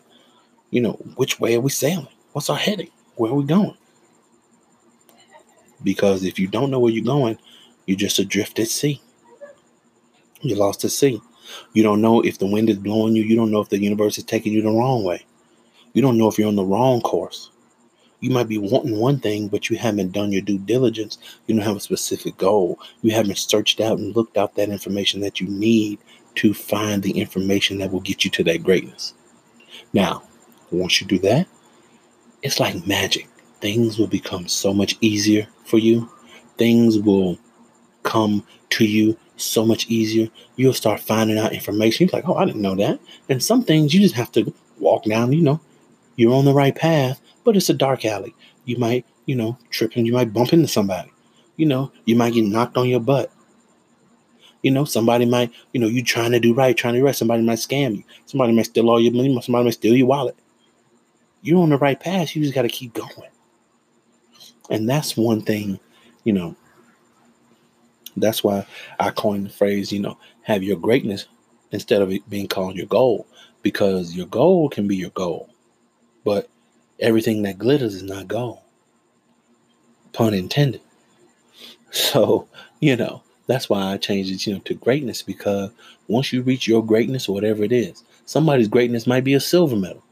You 0.69 0.81
know, 0.81 0.93
which 1.15 1.39
way 1.39 1.55
are 1.55 1.61
we 1.61 1.69
sailing? 1.71 2.07
What's 2.33 2.49
our 2.49 2.57
heading? 2.57 2.89
Where 3.15 3.31
are 3.31 3.35
we 3.35 3.45
going? 3.45 3.77
Because 5.83 6.23
if 6.23 6.39
you 6.39 6.47
don't 6.47 6.71
know 6.71 6.79
where 6.79 6.91
you're 6.91 7.03
going, 7.03 7.37
you're 7.85 7.97
just 7.97 8.19
adrift 8.19 8.59
at 8.59 8.67
sea. 8.67 9.01
You're 10.41 10.57
lost 10.57 10.83
at 10.85 10.91
sea. 10.91 11.21
You 11.73 11.83
don't 11.83 12.01
know 12.01 12.21
if 12.21 12.37
the 12.39 12.47
wind 12.47 12.69
is 12.69 12.77
blowing 12.77 13.15
you. 13.15 13.23
You 13.23 13.35
don't 13.35 13.51
know 13.51 13.61
if 13.61 13.69
the 13.69 13.81
universe 13.81 14.17
is 14.17 14.23
taking 14.23 14.53
you 14.53 14.61
the 14.61 14.71
wrong 14.71 15.03
way. 15.03 15.25
You 15.93 16.01
don't 16.01 16.17
know 16.17 16.27
if 16.27 16.37
you're 16.37 16.47
on 16.47 16.55
the 16.55 16.65
wrong 16.65 17.01
course. 17.01 17.51
You 18.19 18.29
might 18.29 18.47
be 18.47 18.57
wanting 18.57 18.99
one 18.99 19.19
thing, 19.19 19.49
but 19.49 19.69
you 19.69 19.77
haven't 19.77 20.13
done 20.13 20.31
your 20.31 20.41
due 20.41 20.57
diligence. 20.57 21.17
You 21.45 21.55
don't 21.55 21.65
have 21.65 21.75
a 21.75 21.81
specific 21.81 22.37
goal. 22.37 22.79
You 23.01 23.11
haven't 23.11 23.37
searched 23.37 23.81
out 23.81 23.99
and 23.99 24.15
looked 24.15 24.37
out 24.37 24.55
that 24.55 24.69
information 24.69 25.19
that 25.21 25.41
you 25.41 25.47
need 25.47 25.99
to 26.35 26.53
find 26.53 27.03
the 27.03 27.11
information 27.11 27.77
that 27.79 27.91
will 27.91 27.99
get 27.99 28.23
you 28.23 28.31
to 28.31 28.43
that 28.45 28.63
greatness. 28.63 29.13
Now, 29.91 30.23
once 30.71 31.01
you 31.01 31.07
do 31.07 31.19
that, 31.19 31.47
it's 32.41 32.59
like 32.59 32.87
magic. 32.87 33.27
Things 33.61 33.99
will 33.99 34.07
become 34.07 34.47
so 34.47 34.73
much 34.73 34.95
easier 35.01 35.47
for 35.65 35.77
you. 35.77 36.09
things 36.57 36.99
will 36.99 37.37
come 38.03 38.45
to 38.69 38.85
you 38.85 39.17
so 39.37 39.65
much 39.65 39.87
easier. 39.87 40.29
You'll 40.55 40.73
start 40.73 40.99
finding 40.99 41.37
out 41.37 41.53
information. 41.53 42.07
You're 42.07 42.21
like, 42.21 42.29
oh, 42.29 42.35
I 42.35 42.45
didn't 42.45 42.61
know 42.61 42.75
that. 42.75 42.99
And 43.29 43.43
some 43.43 43.63
things 43.63 43.93
you 43.93 44.01
just 44.01 44.15
have 44.15 44.31
to 44.33 44.53
walk 44.79 45.03
down, 45.05 45.33
you 45.33 45.41
know, 45.41 45.59
you're 46.15 46.33
on 46.33 46.45
the 46.45 46.53
right 46.53 46.75
path, 46.75 47.19
but 47.43 47.55
it's 47.55 47.69
a 47.69 47.73
dark 47.73 48.05
alley. 48.05 48.35
You 48.65 48.77
might, 48.77 49.05
you 49.25 49.35
know, 49.35 49.57
trip 49.69 49.93
and 49.95 50.05
you 50.05 50.13
might 50.13 50.33
bump 50.33 50.53
into 50.53 50.67
somebody. 50.67 51.11
You 51.57 51.65
know, 51.65 51.91
you 52.05 52.15
might 52.15 52.33
get 52.33 52.45
knocked 52.45 52.77
on 52.77 52.89
your 52.89 52.99
butt. 52.99 53.31
You 54.61 54.71
know, 54.71 54.85
somebody 54.85 55.25
might, 55.25 55.51
you 55.73 55.79
know, 55.79 55.87
you 55.87 56.03
trying 56.03 56.31
to 56.31 56.39
do 56.39 56.53
right, 56.53 56.75
trying 56.75 56.93
to 56.93 56.99
do 57.01 57.05
right. 57.05 57.15
Somebody 57.15 57.43
might 57.43 57.59
scam 57.59 57.97
you. 57.97 58.03
Somebody 58.25 58.53
might 58.53 58.67
steal 58.67 58.89
all 58.89 58.99
your 58.99 59.13
money. 59.13 59.39
Somebody 59.41 59.65
might 59.65 59.73
steal 59.73 59.95
your 59.95 60.07
wallet. 60.07 60.37
You're 61.41 61.61
on 61.61 61.69
the 61.69 61.77
right 61.77 61.99
path. 61.99 62.35
You 62.35 62.41
just 62.41 62.55
got 62.55 62.61
to 62.61 62.69
keep 62.69 62.93
going. 62.93 63.29
And 64.69 64.89
that's 64.89 65.17
one 65.17 65.41
thing, 65.41 65.79
you 66.23 66.31
know, 66.31 66.55
that's 68.17 68.43
why 68.43 68.65
I 68.99 69.11
coined 69.11 69.45
the 69.47 69.49
phrase, 69.49 69.91
you 69.91 69.99
know, 69.99 70.17
have 70.43 70.63
your 70.63 70.77
greatness 70.77 71.27
instead 71.71 72.01
of 72.01 72.11
it 72.11 72.29
being 72.29 72.47
called 72.47 72.75
your 72.75 72.85
goal, 72.87 73.27
because 73.61 74.15
your 74.15 74.27
goal 74.27 74.69
can 74.69 74.87
be 74.87 74.95
your 74.95 75.09
goal, 75.11 75.49
but 76.23 76.49
everything 76.99 77.43
that 77.43 77.57
glitters 77.57 77.95
is 77.95 78.03
not 78.03 78.27
gold. 78.27 78.59
Pun 80.13 80.33
intended. 80.33 80.81
So, 81.91 82.47
you 82.79 82.95
know, 82.95 83.21
that's 83.47 83.69
why 83.69 83.93
I 83.93 83.97
changed 83.97 84.31
it, 84.31 84.47
you 84.47 84.53
know, 84.53 84.59
to 84.61 84.73
greatness 84.73 85.21
because 85.21 85.71
once 86.07 86.33
you 86.33 86.41
reach 86.41 86.67
your 86.67 86.83
greatness 86.85 87.29
or 87.29 87.33
whatever 87.35 87.63
it 87.63 87.71
is, 87.71 88.03
somebody's 88.25 88.67
greatness 88.67 89.05
might 89.05 89.23
be 89.23 89.35
a 89.35 89.39
silver 89.39 89.75
medal. 89.75 90.03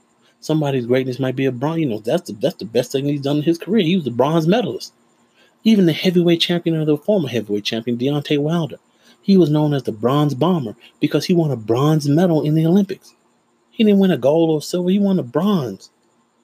Somebody's 0.42 0.86
greatness 0.86 1.20
might 1.20 1.36
be 1.36 1.46
a 1.46 1.52
bronze. 1.52 1.80
You 1.80 1.88
know, 1.88 2.00
that's 2.00 2.30
the 2.30 2.34
that's 2.34 2.58
the 2.58 2.66
best 2.66 2.92
thing 2.92 3.06
he's 3.06 3.22
done 3.22 3.38
in 3.38 3.44
his 3.44 3.58
career. 3.58 3.84
He 3.84 3.96
was 3.96 4.08
a 4.08 4.12
bronze 4.12 4.48
medalist. 4.48 4.94
Even 5.64 5.86
the 5.86 5.94
heavyweight 5.94 6.42
champion 6.42 6.76
or 6.76 6.86
the 6.86 6.98
former 6.98 7.28
heavyweight 7.28 7.64
champion, 7.64 7.98
Deontay 7.98 8.40
Wilder, 8.40 8.78
he 9.22 9.38
was 9.38 9.50
known 9.50 9.74
as 9.74 9.84
the 9.84 9.92
bronze 9.92 10.34
bomber 10.34 10.76
because 11.00 11.26
he 11.26 11.34
won 11.34 11.52
a 11.52 11.56
bronze 11.56 12.08
medal 12.08 12.42
in 12.42 12.56
the 12.56 12.66
Olympics. 12.66 13.14
He 13.70 13.84
didn't 13.84 14.00
win 14.00 14.12
a 14.12 14.18
gold 14.18 14.50
or 14.50 14.62
silver, 14.62 14.90
he 14.90 15.00
won 15.00 15.20
a 15.20 15.24
bronze. 15.24 15.92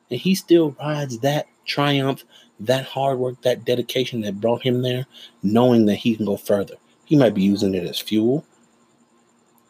And 0.10 0.20
he 0.20 0.36
still 0.36 0.76
rides 0.80 1.20
that 1.20 1.48
triumph 1.66 2.24
that 2.60 2.86
hard 2.86 3.20
work, 3.20 3.42
that 3.42 3.66
dedication 3.66 4.22
that 4.22 4.42
brought 4.42 4.64
him 4.64 4.82
there, 4.82 5.06
knowing 5.44 5.86
that 5.86 5.96
he 5.96 6.16
can 6.16 6.26
go 6.26 6.38
further. 6.38 6.76
He 7.06 7.16
might 7.16 7.34
be 7.34 7.44
using 7.44 7.76
it 7.76 7.88
as 7.88 8.00
fuel. 8.00 8.46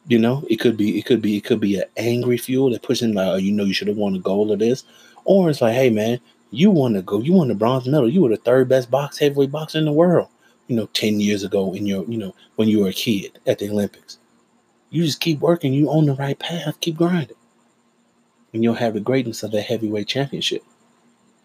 You 0.07 0.19
know, 0.19 0.45
it 0.49 0.57
could 0.57 0.77
be, 0.77 0.97
it 0.97 1.05
could 1.05 1.21
be, 1.21 1.37
it 1.37 1.43
could 1.43 1.59
be 1.59 1.77
an 1.77 1.85
angry 1.97 2.37
fuel 2.37 2.69
that 2.71 2.81
pushes 2.81 3.03
him 3.03 3.13
like, 3.13 3.27
oh, 3.27 3.35
you 3.35 3.51
know, 3.51 3.65
you 3.65 3.73
should 3.73 3.89
have 3.89 3.97
won 3.97 4.15
a 4.15 4.19
gold 4.19 4.51
or 4.51 4.55
this. 4.55 4.83
Or 5.25 5.49
it's 5.49 5.61
like, 5.61 5.73
hey 5.73 5.89
man, 5.89 6.21
you 6.51 6.71
won 6.71 6.93
the 6.93 7.01
gold, 7.01 7.25
you 7.25 7.33
won 7.33 7.47
the 7.47 7.55
bronze 7.55 7.87
medal. 7.87 8.09
You 8.09 8.21
were 8.21 8.29
the 8.29 8.37
third 8.37 8.69
best 8.69 8.89
box 8.89 9.17
heavyweight 9.17 9.51
boxer 9.51 9.79
in 9.79 9.85
the 9.85 9.91
world. 9.91 10.29
You 10.67 10.75
know, 10.75 10.87
ten 10.87 11.19
years 11.19 11.43
ago 11.43 11.73
in 11.73 11.85
your, 11.85 12.03
you 12.05 12.17
know, 12.17 12.35
when 12.55 12.67
you 12.67 12.81
were 12.81 12.89
a 12.89 12.93
kid 12.93 13.39
at 13.47 13.59
the 13.59 13.69
Olympics. 13.69 14.17
You 14.89 15.03
just 15.03 15.19
keep 15.19 15.39
working. 15.39 15.73
You 15.73 15.89
on 15.89 16.05
the 16.05 16.15
right 16.15 16.37
path. 16.37 16.79
Keep 16.79 16.97
grinding, 16.97 17.37
and 18.53 18.63
you'll 18.63 18.73
have 18.73 18.93
the 18.93 18.99
greatness 18.99 19.43
of 19.43 19.51
the 19.51 19.61
heavyweight 19.61 20.07
championship. 20.07 20.63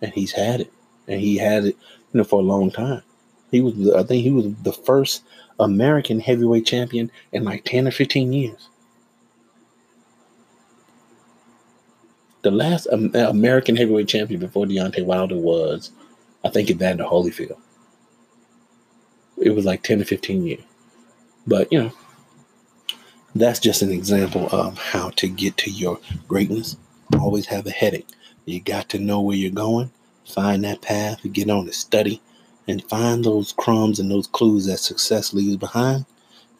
And 0.00 0.12
he's 0.12 0.32
had 0.32 0.60
it 0.60 0.72
and 1.08 1.20
he 1.20 1.36
had 1.36 1.64
it, 1.64 1.76
you 2.12 2.18
know, 2.18 2.24
for 2.24 2.40
a 2.40 2.44
long 2.44 2.70
time. 2.70 3.02
He 3.50 3.60
was, 3.60 3.74
I 3.94 4.02
think, 4.02 4.22
he 4.22 4.30
was 4.30 4.52
the 4.62 4.72
first 4.72 5.22
American 5.60 6.20
heavyweight 6.20 6.66
champion 6.66 7.10
in 7.32 7.44
like 7.44 7.64
ten 7.64 7.86
or 7.86 7.90
fifteen 7.90 8.32
years. 8.32 8.68
The 12.42 12.50
last 12.50 12.86
American 12.86 13.76
heavyweight 13.76 14.08
champion 14.08 14.40
before 14.40 14.66
Deontay 14.66 15.04
Wilder 15.04 15.36
was, 15.36 15.92
I 16.44 16.48
think, 16.48 16.70
Evander 16.70 17.04
Holyfield. 17.04 17.58
It 19.38 19.50
was 19.50 19.64
like 19.64 19.82
ten 19.82 19.98
to 19.98 20.04
fifteen 20.04 20.46
years, 20.46 20.62
but 21.46 21.72
you 21.72 21.84
know, 21.84 21.92
that's 23.34 23.60
just 23.60 23.82
an 23.82 23.90
example 23.90 24.48
of 24.52 24.78
how 24.78 25.10
to 25.10 25.28
get 25.28 25.56
to 25.58 25.70
your 25.70 25.98
greatness. 26.28 26.76
Always 27.18 27.46
have 27.46 27.66
a 27.66 27.70
headache. 27.70 28.08
You 28.44 28.60
got 28.60 28.88
to 28.90 28.98
know 28.98 29.20
where 29.20 29.36
you're 29.36 29.50
going 29.50 29.90
Find 30.24 30.64
that 30.64 30.82
path, 30.82 31.20
get 31.32 31.50
on 31.50 31.66
to 31.66 31.72
study, 31.72 32.22
and 32.68 32.82
find 32.88 33.24
those 33.24 33.52
crumbs 33.52 33.98
and 33.98 34.10
those 34.10 34.28
clues 34.28 34.66
that 34.66 34.78
success 34.78 35.34
leaves 35.34 35.56
behind, 35.56 36.06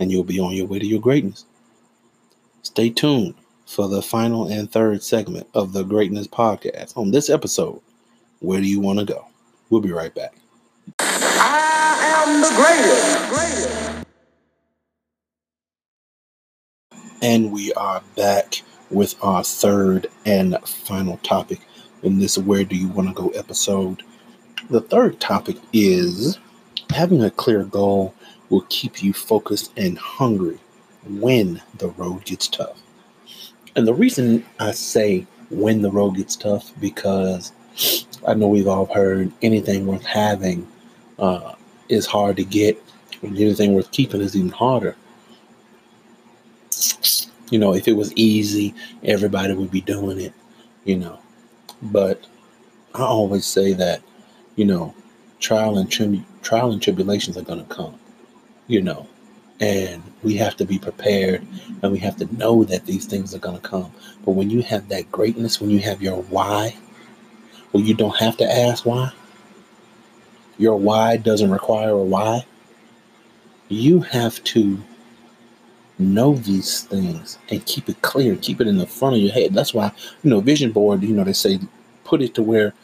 and 0.01 0.11
you'll 0.11 0.25
be 0.25 0.41
on 0.41 0.53
your 0.53 0.67
way 0.67 0.79
to 0.79 0.87
your 0.87 1.01
greatness. 1.01 1.45
Stay 2.63 2.91
tuned 2.91 3.35
for 3.73 3.89
the 3.89 4.03
final 4.03 4.47
and 4.49 4.71
third 4.71 5.03
segment 5.03 5.49
of 5.55 5.73
the 5.73 5.83
Greatness 5.83 6.27
Podcast. 6.27 6.95
On 6.95 7.11
this 7.11 7.31
episode, 7.31 7.81
Where 8.41 8.61
Do 8.61 8.67
You 8.67 8.81
Want 8.81 8.99
to 8.99 9.07
Go? 9.07 9.27
We'll 9.71 9.81
be 9.81 9.93
right 9.93 10.15
back. 10.15 10.35
I 10.99 12.25
am 12.27 12.43
the 12.43 12.51
greatest. 12.55 14.07
And 17.23 17.51
we 17.51 17.73
are 17.73 18.03
back 18.15 18.63
with 18.91 19.15
our 19.23 19.43
third 19.43 20.09
and 20.27 20.59
final 20.69 21.17
topic 21.19 21.61
in 22.03 22.19
this 22.19 22.37
Where 22.37 22.65
Do 22.65 22.77
You 22.77 22.89
Want 22.89 23.09
to 23.09 23.15
Go 23.15 23.29
episode. 23.31 24.03
The 24.69 24.83
third 24.83 25.19
topic 25.19 25.57
is 25.73 26.39
having 26.91 27.25
a 27.25 27.31
clear 27.31 27.65
goal 27.65 28.15
will 28.51 28.67
keep 28.69 29.03
you 29.03 29.15
focused 29.15 29.73
and 29.79 29.97
hungry 29.97 30.59
when 31.09 31.63
the 31.79 31.89
road 31.89 32.27
gets 32.27 32.49
tough. 32.49 32.82
And 33.75 33.87
the 33.87 33.95
reason 33.95 34.45
I 34.61 34.73
say 34.73 35.27
when 35.51 35.83
the 35.83 35.91
road 35.91 36.17
gets 36.17 36.37
tough, 36.37 36.73
because 36.81 37.53
I 38.27 38.35
know 38.35 38.49
we've 38.49 38.69
all 38.69 38.87
heard 38.87 39.33
anything 39.43 39.87
worth 39.87 40.05
having 40.05 40.67
uh, 41.19 41.55
is 41.89 42.07
hard 42.07 42.37
to 42.37 42.45
get, 42.45 42.83
and 43.23 43.37
anything 43.39 43.73
worth 43.73 43.91
keeping 43.91 44.21
is 44.21 44.37
even 44.37 44.51
harder. 44.51 44.97
You 47.51 47.59
know, 47.59 47.75
if 47.75 47.89
it 47.89 47.95
was 47.95 48.13
easy, 48.15 48.75
everybody 49.05 49.55
would 49.55 49.71
be 49.71 49.83
doing 49.83 50.21
it, 50.21 50.33
you 50.85 50.97
know. 50.97 51.19
But 51.83 52.27
I 52.95 53.03
always 53.03 53.47
say 53.47 53.73
that, 53.75 54.03
you 54.57 54.65
know, 54.65 54.95
trial 55.41 55.79
and 55.79 55.91
tri- 55.91 56.25
trial 56.43 56.73
and 56.73 56.83
tribulations 56.83 57.37
are 57.37 57.43
going 57.43 57.65
to 57.67 57.75
come, 57.75 57.99
you 58.69 58.83
know, 58.83 59.07
and 59.61 60.03
we 60.23 60.37
have 60.37 60.57
to 60.57 60.65
be 60.65 60.79
prepared 60.79 61.47
and 61.83 61.93
we 61.93 61.99
have 61.99 62.17
to 62.17 62.37
know 62.37 62.65
that 62.65 62.87
these 62.87 63.07
things 63.07 63.35
are 63.35 63.39
going 63.39 63.61
to 63.61 63.69
come. 63.69 63.93
But 64.25 64.33
when 64.33 64.51
you 64.51 64.63
have 64.63 64.89
that 64.89 65.11
greatness, 65.11 65.61
when 65.61 65.71
you 65.71 65.81
have 65.81 66.03
your 66.03 66.23
why, 66.23 66.77
well, 67.73 67.83
you 67.83 67.95
don't 67.95 68.17
have 68.17 68.37
to 68.39 68.45
ask 68.45 68.87
why. 68.87 69.13
Your 70.59 70.77
why 70.77 71.17
doesn't 71.17 71.51
require 71.51 71.91
a 71.91 72.03
why. 72.03 72.47
You 73.69 74.01
have 74.01 74.43
to 74.45 74.79
know 75.99 76.35
these 76.35 76.83
things 76.83 77.39
and 77.51 77.65
keep 77.67 77.89
it 77.89 78.03
clear, 78.03 78.37
keep 78.37 78.61
it 78.61 78.67
in 78.67 78.79
the 78.79 78.87
front 78.87 79.17
of 79.17 79.23
your 79.23 79.33
head. 79.33 79.55
That's 79.55 79.75
why, 79.75 79.93
you 80.23 80.31
know, 80.31 80.41
vision 80.41 80.73
board, 80.73 81.03
you 81.03 81.15
know, 81.15 81.25
they 81.25 81.33
say 81.33 81.59
put 82.05 82.23
it 82.23 82.35
to 82.35 82.43
where 82.43 82.75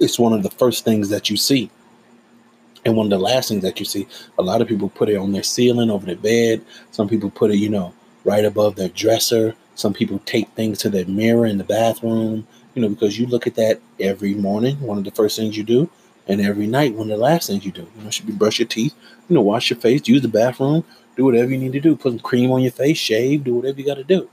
it's 0.00 0.18
one 0.18 0.32
of 0.32 0.42
the 0.42 0.50
first 0.50 0.84
things 0.84 1.08
that 1.10 1.30
you 1.30 1.36
see. 1.36 1.70
And 2.84 2.96
one 2.96 3.06
of 3.06 3.10
the 3.10 3.18
last 3.18 3.48
things 3.48 3.62
that 3.62 3.78
you 3.80 3.86
see, 3.86 4.06
a 4.38 4.42
lot 4.42 4.60
of 4.60 4.68
people 4.68 4.88
put 4.88 5.08
it 5.08 5.16
on 5.16 5.32
their 5.32 5.42
ceiling, 5.42 5.90
over 5.90 6.04
their 6.04 6.16
bed. 6.16 6.62
Some 6.90 7.08
people 7.08 7.30
put 7.30 7.50
it, 7.50 7.56
you 7.56 7.68
know, 7.70 7.94
right 8.24 8.44
above 8.44 8.76
their 8.76 8.90
dresser. 8.90 9.54
Some 9.74 9.92
people 9.94 10.20
take 10.26 10.48
things 10.50 10.78
to 10.80 10.90
their 10.90 11.06
mirror 11.06 11.46
in 11.46 11.58
the 11.58 11.64
bathroom, 11.64 12.46
you 12.74 12.82
know, 12.82 12.88
because 12.88 13.18
you 13.18 13.26
look 13.26 13.46
at 13.46 13.56
that 13.56 13.80
every 13.98 14.34
morning, 14.34 14.80
one 14.80 14.98
of 14.98 15.04
the 15.04 15.10
first 15.10 15.36
things 15.36 15.56
you 15.56 15.64
do, 15.64 15.90
and 16.28 16.40
every 16.40 16.66
night, 16.66 16.94
one 16.94 17.10
of 17.10 17.18
the 17.18 17.24
last 17.24 17.48
things 17.48 17.64
you 17.64 17.72
do. 17.72 17.88
You 17.96 18.04
know, 18.04 18.10
should 18.10 18.26
be 18.26 18.32
brush 18.32 18.58
your 18.58 18.68
teeth, 18.68 18.94
you 19.28 19.34
know, 19.34 19.42
wash 19.42 19.70
your 19.70 19.78
face, 19.78 20.06
use 20.06 20.22
the 20.22 20.28
bathroom, 20.28 20.84
do 21.16 21.24
whatever 21.24 21.50
you 21.50 21.58
need 21.58 21.72
to 21.72 21.80
do. 21.80 21.96
Put 21.96 22.12
some 22.12 22.18
cream 22.20 22.52
on 22.52 22.62
your 22.62 22.72
face, 22.72 22.98
shave, 22.98 23.44
do 23.44 23.54
whatever 23.54 23.80
you 23.80 23.86
got 23.86 23.94
to 23.94 24.04
do. 24.04 24.28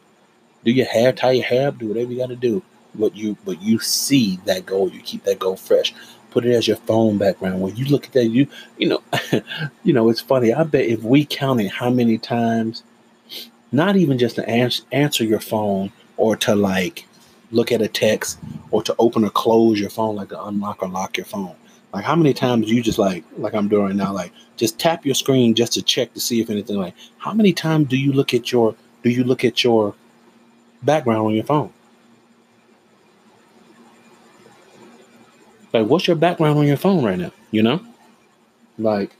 Do 0.64 0.72
your 0.72 0.86
hair, 0.86 1.12
tie 1.12 1.32
your 1.32 1.46
hair 1.46 1.70
up, 1.70 1.80
do 1.80 1.88
whatever 1.88 2.12
you 2.12 2.18
got 2.18 2.30
to 2.30 2.36
do. 2.36 2.62
But 2.94 3.16
you, 3.16 3.38
but 3.46 3.62
you 3.62 3.80
see 3.80 4.40
that 4.46 4.66
goal, 4.66 4.92
you 4.92 5.02
keep 5.02 5.24
that 5.24 5.40
goal 5.40 5.56
fresh. 5.56 5.94
Put 6.32 6.46
it 6.46 6.54
as 6.54 6.67
your 6.67 6.78
phone 6.78 7.17
background. 7.17 7.62
When 7.62 7.76
you 7.76 7.86
look 7.86 8.06
at 8.06 8.13
that, 8.13 8.26
you, 8.26 8.48
you 8.78 8.88
know, 8.89 9.04
you 9.84 9.94
know, 9.94 10.10
it's 10.10 10.22
funny. 10.22 10.54
I 10.54 10.63
bet 10.63 10.86
if 10.86 11.04
we 11.04 11.26
counted 11.26 11.70
how 11.70 11.89
many 11.89 12.17
times, 12.17 12.84
not 13.72 13.96
even 13.96 14.17
just 14.17 14.36
to 14.36 14.50
answer, 14.50 14.84
answer 14.91 15.24
your 15.24 15.39
phone 15.39 15.91
or 16.17 16.36
to 16.38 16.56
like 16.56 17.06
look 17.52 17.72
at 17.72 17.82
a 17.82 17.88
text 17.88 18.39
or 18.72 18.82
to 18.84 18.96
open 18.98 19.26
or 19.26 19.30
close 19.30 19.80
your 19.80 19.89
phone, 19.89 20.15
like 20.15 20.30
to 20.30 20.44
unlock 20.46 20.82
or 20.82 20.89
lock 20.89 21.17
your 21.17 21.26
phone. 21.26 21.56
Like 21.94 22.06
how 22.06 22.15
many 22.15 22.34
times 22.34 22.72
you 22.72 22.82
just 22.82 22.98
like 22.98 23.24
like 23.38 23.54
I'm 23.54 23.67
doing 23.67 23.88
right 23.88 23.96
now, 23.96 24.13
like 24.13 24.32
just 24.56 24.80
tap 24.80 25.06
your 25.06 25.15
screen 25.15 25.54
just 25.54 25.74
to 25.74 25.82
check 25.82 26.13
to 26.13 26.20
see 26.20 26.39
if 26.39 26.50
anything 26.50 26.78
like 26.78 26.94
how 27.17 27.34
many 27.34 27.52
times 27.52 27.89
do 27.89 27.98
you 27.98 28.13
look 28.13 28.34
at 28.34 28.52
your 28.52 28.76
do 29.04 29.10
you 29.10 29.24
look 29.24 29.44
at 29.44 29.63
your 29.63 29.94
background 30.84 31.26
on 31.26 31.34
your 31.34 31.44
phone? 31.44 31.74
Like 35.74 35.88
what's 35.88 36.08
your 36.08 36.16
background 36.16 36.60
on 36.60 36.68
your 36.68 36.78
phone 36.78 37.04
right 37.04 37.18
now? 37.18 37.32
You 37.52 37.64
know? 37.64 37.86
Like 38.78 39.16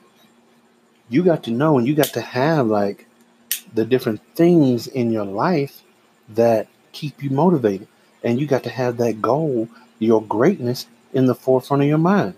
you 1.10 1.24
got 1.24 1.44
to 1.44 1.52
know 1.52 1.78
and 1.78 1.88
you 1.88 1.96
got 1.96 2.14
to 2.14 2.22
have 2.22 2.68
like 2.68 3.06
the 3.74 3.86
different 3.86 4.22
things 4.36 4.88
in 4.88 5.12
your 5.12 5.26
life 5.26 5.84
that 6.30 6.68
keep 6.92 7.22
you 7.24 7.30
motivated. 7.30 7.88
And 8.24 8.40
you 8.40 8.46
got 8.48 8.64
to 8.64 8.70
have 8.70 8.98
that 8.98 9.22
goal, 9.22 9.68
your 10.00 10.22
greatness 10.22 10.88
in 11.14 11.26
the 11.26 11.36
forefront 11.36 11.84
of 11.84 11.90
your 11.90 11.98
mind 11.98 12.36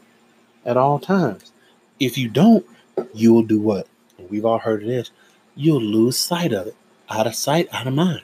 at 0.65 0.77
all 0.77 0.99
times. 0.99 1.51
If 1.99 2.17
you 2.17 2.29
don't, 2.29 2.65
you'll 3.13 3.43
do 3.43 3.59
what? 3.59 3.87
We've 4.29 4.45
all 4.45 4.59
heard 4.59 4.83
of 4.83 4.87
this. 4.87 5.11
You'll 5.55 5.81
lose 5.81 6.17
sight 6.17 6.53
of 6.53 6.67
it. 6.67 6.75
Out 7.09 7.27
of 7.27 7.35
sight, 7.35 7.67
out 7.71 7.85
of 7.85 7.93
mind. 7.93 8.21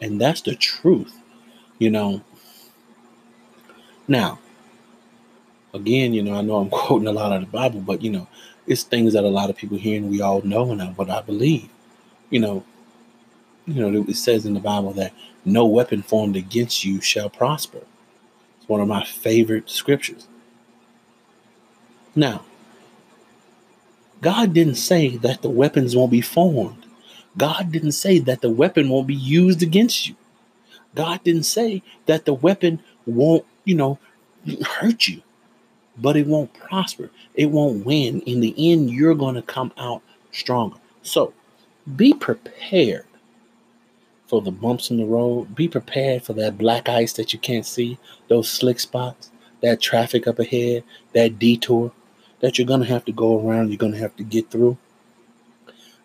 And 0.00 0.20
that's 0.20 0.40
the 0.40 0.54
truth, 0.54 1.14
you 1.82 1.90
know. 1.90 2.22
Now, 4.06 4.38
again, 5.74 6.14
you 6.14 6.22
know, 6.22 6.34
I 6.34 6.42
know 6.42 6.56
I'm 6.56 6.70
quoting 6.80 7.08
a 7.08 7.12
lot 7.12 7.32
of 7.32 7.40
the 7.40 7.46
Bible, 7.48 7.80
but 7.80 8.02
you 8.02 8.10
know, 8.10 8.28
it's 8.68 8.84
things 8.84 9.14
that 9.14 9.24
a 9.24 9.28
lot 9.28 9.50
of 9.50 9.56
people 9.56 9.76
hear 9.76 9.96
and 9.96 10.08
we 10.08 10.20
all 10.20 10.42
know 10.42 10.70
and 10.70 10.96
what 10.96 11.10
I 11.10 11.22
believe. 11.22 11.68
You 12.30 12.38
know, 12.40 12.64
you 13.66 13.90
know, 13.90 14.04
it 14.08 14.16
says 14.16 14.46
in 14.46 14.54
the 14.54 14.60
Bible 14.60 14.92
that 14.92 15.12
no 15.44 15.66
weapon 15.66 16.02
formed 16.02 16.36
against 16.36 16.84
you 16.84 17.00
shall 17.00 17.28
prosper. 17.28 17.80
It's 18.58 18.68
one 18.68 18.80
of 18.80 18.86
my 18.86 19.04
favorite 19.04 19.68
scriptures. 19.68 20.28
Now, 22.14 22.44
God 24.20 24.54
didn't 24.54 24.76
say 24.76 25.16
that 25.16 25.42
the 25.42 25.50
weapons 25.50 25.96
won't 25.96 26.12
be 26.12 26.20
formed. 26.20 26.86
God 27.36 27.72
didn't 27.72 27.92
say 27.92 28.20
that 28.20 28.40
the 28.40 28.50
weapon 28.50 28.88
won't 28.88 29.08
be 29.08 29.16
used 29.16 29.62
against 29.62 30.08
you. 30.08 30.14
God 30.94 31.22
didn't 31.24 31.44
say 31.44 31.82
that 32.06 32.24
the 32.24 32.34
weapon 32.34 32.82
won't, 33.06 33.44
you 33.64 33.74
know, 33.74 33.98
hurt 34.66 35.08
you, 35.08 35.22
but 35.96 36.16
it 36.16 36.26
won't 36.26 36.52
prosper. 36.54 37.10
It 37.34 37.46
won't 37.46 37.86
win. 37.86 38.20
In 38.22 38.40
the 38.40 38.54
end, 38.58 38.90
you're 38.90 39.14
going 39.14 39.36
to 39.36 39.42
come 39.42 39.72
out 39.78 40.02
stronger. 40.32 40.76
So 41.02 41.32
be 41.96 42.14
prepared 42.14 43.06
for 44.26 44.40
the 44.40 44.50
bumps 44.50 44.90
in 44.90 44.96
the 44.96 45.04
road. 45.04 45.54
Be 45.54 45.68
prepared 45.68 46.22
for 46.22 46.32
that 46.34 46.58
black 46.58 46.88
ice 46.88 47.12
that 47.14 47.32
you 47.32 47.38
can't 47.38 47.66
see, 47.66 47.98
those 48.28 48.48
slick 48.48 48.80
spots, 48.80 49.30
that 49.60 49.80
traffic 49.80 50.26
up 50.26 50.38
ahead, 50.38 50.84
that 51.12 51.38
detour 51.38 51.92
that 52.40 52.58
you're 52.58 52.66
going 52.66 52.80
to 52.80 52.86
have 52.86 53.04
to 53.04 53.12
go 53.12 53.40
around, 53.40 53.68
you're 53.68 53.78
going 53.78 53.92
to 53.92 53.98
have 53.98 54.16
to 54.16 54.24
get 54.24 54.50
through. 54.50 54.76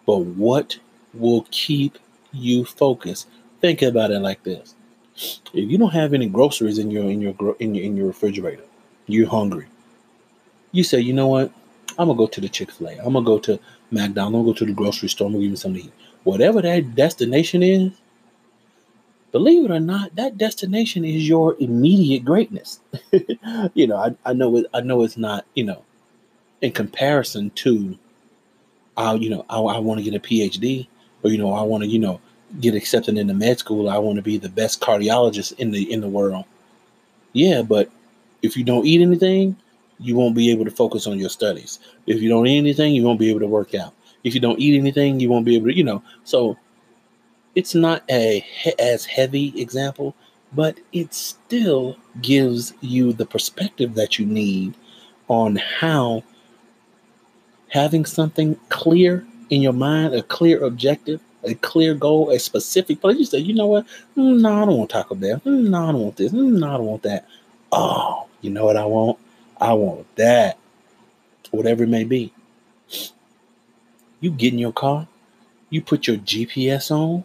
But 0.06 0.19
what 0.19 0.78
will 1.13 1.45
keep 1.52 1.97
you 2.32 2.63
focused? 2.63 3.28
Think 3.60 3.82
about 3.82 4.12
it 4.12 4.19
like 4.19 4.43
this. 4.43 4.76
If 5.17 5.69
you 5.69 5.77
don't 5.77 5.93
have 5.93 6.13
any 6.13 6.27
groceries 6.27 6.77
in 6.77 6.91
your 6.91 7.10
in 7.10 7.21
your 7.21 7.36
in 7.60 7.75
your 7.75 7.86
in 7.86 7.97
your 7.97 8.08
refrigerator, 8.08 8.63
you're 9.08 9.27
hungry. 9.30 9.67
You 10.71 10.84
say, 10.84 10.99
you 10.99 11.13
know 11.13 11.27
what? 11.27 11.51
I'm 11.97 12.08
gonna 12.08 12.17
go 12.17 12.27
to 12.27 12.41
the 12.41 12.49
Chick 12.49 12.71
Fil 12.71 12.89
A. 12.89 12.91
I'm 12.97 13.13
gonna 13.13 13.25
go 13.25 13.39
to 13.39 13.60
McDonald's. 13.91 14.19
I'm 14.19 14.32
gonna 14.34 14.43
go 14.45 14.53
to 14.53 14.65
the 14.65 14.73
grocery 14.73 15.10
store. 15.10 15.27
I'm 15.27 15.34
gonna 15.34 15.43
give 15.43 15.51
me 15.51 15.58
something 15.58 15.82
to 15.82 15.88
eat. 15.88 15.93
Whatever 16.23 16.62
that 16.62 16.95
destination 16.95 17.63
is, 17.63 17.91
believe 19.32 19.65
it 19.65 19.71
or 19.71 19.80
not, 19.80 20.15
that 20.15 20.38
destination 20.38 21.06
is 21.06 21.27
your 21.27 21.56
immediate 21.60 22.23
greatness. 22.23 22.80
you 23.73 23.88
know, 23.88 23.97
I, 23.97 24.15
I 24.25 24.34
know 24.34 24.58
it, 24.58 24.67
I 24.73 24.82
know 24.82 25.01
it's 25.03 25.17
not, 25.17 25.45
you 25.56 25.63
know, 25.63 25.84
in 26.62 26.71
comparison 26.71 27.49
to 27.51 27.97
I, 28.97 29.13
you 29.13 29.30
know, 29.30 29.45
I, 29.49 29.60
I 29.60 29.80
want 29.80 29.99
to 29.99 30.03
get 30.03 30.15
a 30.15 30.19
PhD, 30.19 30.88
or 31.23 31.30
you 31.30 31.38
know, 31.38 31.53
I 31.53 31.62
want 31.62 31.84
to, 31.84 31.89
you 31.89 31.99
know, 31.99 32.19
get 32.60 32.75
accepted 32.75 33.17
into 33.17 33.33
med 33.33 33.60
school. 33.60 33.89
I 33.89 33.97
want 33.97 34.17
to 34.17 34.21
be 34.21 34.38
the 34.38 34.49
best 34.49 34.81
cardiologist 34.81 35.53
in 35.60 35.71
the 35.71 35.91
in 35.91 36.01
the 36.01 36.07
world. 36.07 36.45
Yeah, 37.33 37.62
but 37.62 37.89
if 38.41 38.55
you 38.57 38.63
don't 38.63 38.86
eat 38.86 39.01
anything, 39.01 39.55
you 39.99 40.15
won't 40.15 40.36
be 40.36 40.51
able 40.51 40.65
to 40.65 40.71
focus 40.71 41.07
on 41.07 41.19
your 41.19 41.29
studies. 41.29 41.79
If 42.05 42.21
you 42.21 42.29
don't 42.29 42.47
eat 42.47 42.57
anything, 42.57 42.95
you 42.95 43.03
won't 43.03 43.19
be 43.19 43.29
able 43.29 43.41
to 43.41 43.47
work 43.47 43.75
out. 43.75 43.93
If 44.23 44.33
you 44.33 44.39
don't 44.39 44.60
eat 44.60 44.77
anything, 44.77 45.19
you 45.19 45.29
won't 45.29 45.45
be 45.45 45.55
able 45.55 45.67
to, 45.67 45.75
you 45.75 45.83
know. 45.83 46.03
So 46.23 46.57
it's 47.55 47.75
not 47.75 48.03
a 48.10 48.45
as 48.79 49.05
heavy 49.05 49.60
example, 49.60 50.15
but 50.53 50.79
it 50.93 51.13
still 51.13 51.97
gives 52.21 52.73
you 52.81 53.13
the 53.13 53.25
perspective 53.25 53.95
that 53.95 54.19
you 54.19 54.25
need 54.25 54.75
on 55.27 55.55
how 55.55 56.23
having 57.69 58.05
something 58.05 58.55
clear 58.69 59.25
in 59.49 59.62
your 59.62 59.73
mind, 59.73 60.13
a 60.13 60.23
clear 60.23 60.63
objective, 60.63 61.21
a 61.43 61.54
clear 61.56 61.93
goal, 61.93 62.30
a 62.30 62.39
specific 62.39 63.02
place. 63.02 63.17
You 63.17 63.26
say, 63.26 63.39
you 63.39 63.54
know 63.54 63.67
what? 63.67 63.86
Mm, 64.15 64.41
no, 64.41 64.63
I 64.63 64.65
don't 64.65 64.78
want 64.78 64.89
Taco 64.89 65.15
Bell. 65.15 65.41
Mm, 65.45 65.69
no, 65.69 65.89
I 65.89 65.91
don't 65.91 66.02
want 66.02 66.15
this. 66.17 66.32
Mm, 66.32 66.60
no, 66.60 66.67
I 66.67 66.78
don't 66.78 66.86
want 66.86 67.04
that. 67.04 67.28
Oh, 67.71 68.28
you 68.41 68.50
know 68.50 68.65
what 68.65 68.78
I 68.78 68.86
want? 68.86 69.19
I 69.60 69.73
want 69.73 70.15
that. 70.15 70.58
Whatever 71.52 71.84
it 71.84 71.89
may 71.89 72.04
be. 72.04 72.34
You 74.19 74.32
get 74.32 74.54
in 74.54 74.60
your 74.60 74.73
car, 74.73 75.08
you 75.69 75.82
put 75.82 76.08
your 76.08 76.17
GPS 76.17 76.91
on, 76.91 77.23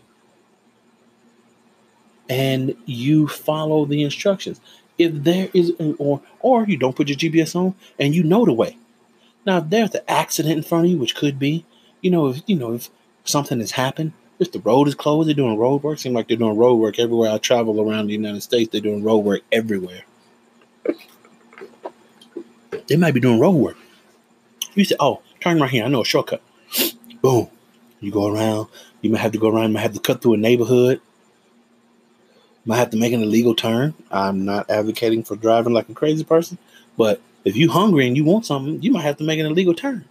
and 2.29 2.77
you 2.87 3.29
follow 3.29 3.85
the 3.85 4.03
instructions. 4.03 4.61
If 4.99 5.13
there 5.25 5.49
is, 5.55 5.73
or 5.99 6.21
or 6.41 6.67
you 6.67 6.77
don't 6.77 6.95
put 6.95 7.09
your 7.09 7.17
GPS 7.17 7.57
on 7.57 7.75
and 7.99 8.15
you 8.15 8.23
know 8.23 8.45
the 8.45 8.53
way. 8.53 8.77
Now, 9.47 9.59
if 9.59 9.71
there's 9.71 9.95
an 9.95 10.03
accident 10.07 10.57
in 10.57 10.63
front 10.63 10.85
of 10.85 10.91
you, 10.91 10.99
which 10.99 11.17
could 11.17 11.39
be, 11.39 11.65
you 12.01 12.11
know, 12.11 12.29
if 12.29 12.43
you 12.47 12.57
know 12.57 12.75
if 12.75 12.91
something 13.25 13.61
has 13.61 13.73
happened, 13.73 14.13
if 14.39 14.53
the 14.53 14.61
road 14.61 14.89
is 14.89 14.95
closed, 14.95 15.29
they're 15.29 15.35
doing 15.35 15.57
road 15.57 15.83
work. 15.83 15.99
Seems 15.99 16.15
like 16.15 16.29
they're 16.29 16.37
doing 16.37 16.57
road 16.57 16.77
work 16.77 16.99
everywhere 16.99 17.31
I 17.31 17.39
travel 17.39 17.81
around 17.81 18.07
the 18.07 18.13
United 18.15 18.43
States. 18.43 18.71
They're 18.71 18.81
doing 18.81 19.05
road 19.05 19.19
work 19.19 19.43
everywhere. 19.53 20.03
They 22.89 22.97
might 22.97 23.15
be 23.15 23.21
doing 23.21 23.39
road 23.39 23.53
work. 23.53 23.77
You 24.75 24.85
say, 24.85 24.97
"Oh, 24.99 25.23
turn 25.41 25.61
right 25.61 25.71
here. 25.71 25.85
I 25.85 25.89
know 25.89 26.03
a 26.03 26.05
shortcut." 26.05 26.43
Boom. 27.23 27.49
You 28.01 28.11
go 28.11 28.27
around. 28.27 28.69
You 29.01 29.11
might 29.11 29.21
have 29.21 29.33
to 29.33 29.39
go 29.39 29.49
around. 29.49 29.69
You 29.69 29.75
might 29.75 29.83
have 29.83 29.95
to 29.95 30.01
cut 30.01 30.23
through 30.23 30.35
a 30.35 30.39
neighborhood 30.39 31.01
might 32.65 32.77
have 32.77 32.91
to 32.91 32.97
make 32.97 33.13
an 33.13 33.23
illegal 33.23 33.55
turn. 33.55 33.95
I'm 34.11 34.45
not 34.45 34.71
advocating 34.71 35.25
for 35.25 35.37
driving 35.37 35.73
like 35.73 35.89
a 35.89 35.95
crazy 35.95 36.25
person, 36.25 36.59
but 36.97 37.21
if 37.45 37.57
you're 37.57 37.73
hungry 37.73 38.07
and 38.07 38.17
you 38.17 38.25
want 38.25 38.47
something, 38.47 38.83
you 38.83 38.93
might 38.93 39.03
have 39.03 39.17
to 39.19 39.25
make 39.25 39.41
an 39.41 39.47
illegal 39.47 39.75
turn. 39.75 40.05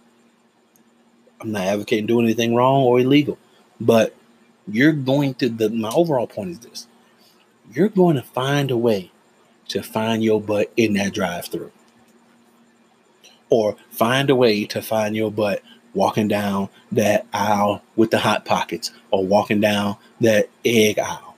I'm 1.42 1.52
not 1.52 1.66
advocating 1.66 2.06
doing 2.06 2.24
anything 2.24 2.54
wrong 2.54 2.82
or 2.84 3.00
illegal, 3.00 3.36
but 3.80 4.14
you're 4.68 4.92
going 4.92 5.34
to 5.34 5.48
the 5.48 5.68
my 5.70 5.90
overall 5.90 6.26
point 6.26 6.50
is 6.50 6.58
this. 6.60 6.86
You're 7.72 7.88
going 7.88 8.16
to 8.16 8.22
find 8.22 8.70
a 8.70 8.76
way 8.76 9.10
to 9.68 9.82
find 9.82 10.22
your 10.22 10.40
butt 10.40 10.72
in 10.76 10.94
that 10.94 11.14
drive-through. 11.14 11.72
Or 13.50 13.76
find 13.90 14.30
a 14.30 14.36
way 14.36 14.64
to 14.66 14.80
find 14.80 15.16
your 15.16 15.30
butt 15.30 15.62
walking 15.94 16.28
down 16.28 16.68
that 16.90 17.26
aisle 17.32 17.82
with 17.96 18.10
the 18.10 18.18
hot 18.18 18.44
pockets 18.44 18.92
or 19.10 19.26
walking 19.26 19.60
down 19.60 19.96
that 20.20 20.48
egg 20.64 20.98
aisle 20.98 21.36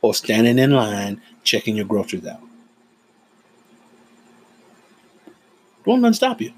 or 0.00 0.14
standing 0.14 0.58
in 0.58 0.72
line 0.72 1.20
checking 1.44 1.76
your 1.76 1.84
groceries 1.84 2.26
out. 2.26 2.40
Don't 5.84 6.00
let 6.00 6.14
stop 6.14 6.40
you. 6.40 6.52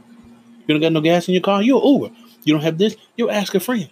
You 0.67 0.75
don't 0.75 0.81
got 0.81 0.93
no 0.93 1.01
gas 1.01 1.29
in 1.29 1.35
your 1.35 1.43
car, 1.43 1.63
you're 1.63 1.85
Uber. 1.85 2.11
You 2.45 2.55
don't 2.55 2.63
have 2.63 2.79
this, 2.79 2.97
you'll 3.17 3.31
ask 3.31 3.55
a 3.55 3.61
friend. 3.61 3.91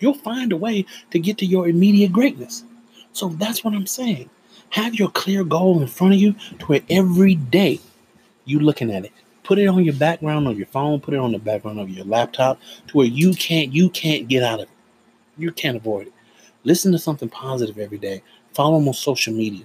You'll 0.00 0.14
find 0.14 0.52
a 0.52 0.56
way 0.56 0.84
to 1.10 1.18
get 1.18 1.38
to 1.38 1.46
your 1.46 1.68
immediate 1.68 2.12
greatness. 2.12 2.64
So 3.12 3.28
that's 3.30 3.64
what 3.64 3.74
I'm 3.74 3.86
saying. 3.86 4.30
Have 4.70 4.94
your 4.94 5.10
clear 5.10 5.44
goal 5.44 5.80
in 5.80 5.88
front 5.88 6.14
of 6.14 6.20
you 6.20 6.34
to 6.58 6.66
where 6.66 6.82
every 6.90 7.34
day 7.34 7.80
you 8.44 8.60
looking 8.60 8.92
at 8.92 9.04
it. 9.04 9.12
Put 9.42 9.58
it 9.58 9.66
on 9.66 9.82
your 9.82 9.94
background 9.94 10.46
of 10.46 10.58
your 10.58 10.66
phone, 10.66 11.00
put 11.00 11.14
it 11.14 11.20
on 11.20 11.32
the 11.32 11.38
background 11.38 11.80
of 11.80 11.88
your 11.88 12.04
laptop 12.04 12.60
to 12.88 12.96
where 12.96 13.06
you 13.06 13.32
can't 13.34 13.72
you 13.72 13.88
can't 13.90 14.28
get 14.28 14.42
out 14.42 14.60
of 14.60 14.68
it. 14.68 14.74
You 15.38 15.52
can't 15.52 15.76
avoid 15.76 16.08
it. 16.08 16.12
Listen 16.64 16.92
to 16.92 16.98
something 16.98 17.28
positive 17.28 17.78
every 17.78 17.98
day. 17.98 18.22
Follow 18.52 18.78
them 18.78 18.88
on 18.88 18.94
social 18.94 19.32
media. 19.32 19.64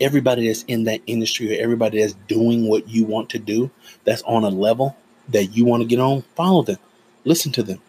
Everybody 0.00 0.46
that's 0.46 0.62
in 0.64 0.84
that 0.84 1.00
industry 1.06 1.58
or 1.58 1.62
everybody 1.62 2.00
that's 2.00 2.14
doing 2.28 2.68
what 2.68 2.88
you 2.88 3.04
want 3.04 3.30
to 3.30 3.38
do, 3.38 3.70
that's 4.04 4.22
on 4.22 4.44
a 4.44 4.48
level 4.48 4.96
that 5.28 5.56
you 5.56 5.64
want 5.64 5.82
to 5.82 5.88
get 5.88 6.00
on, 6.00 6.22
follow 6.34 6.62
them. 6.62 6.78
Listen 7.24 7.52
to 7.52 7.62
them. 7.62 7.80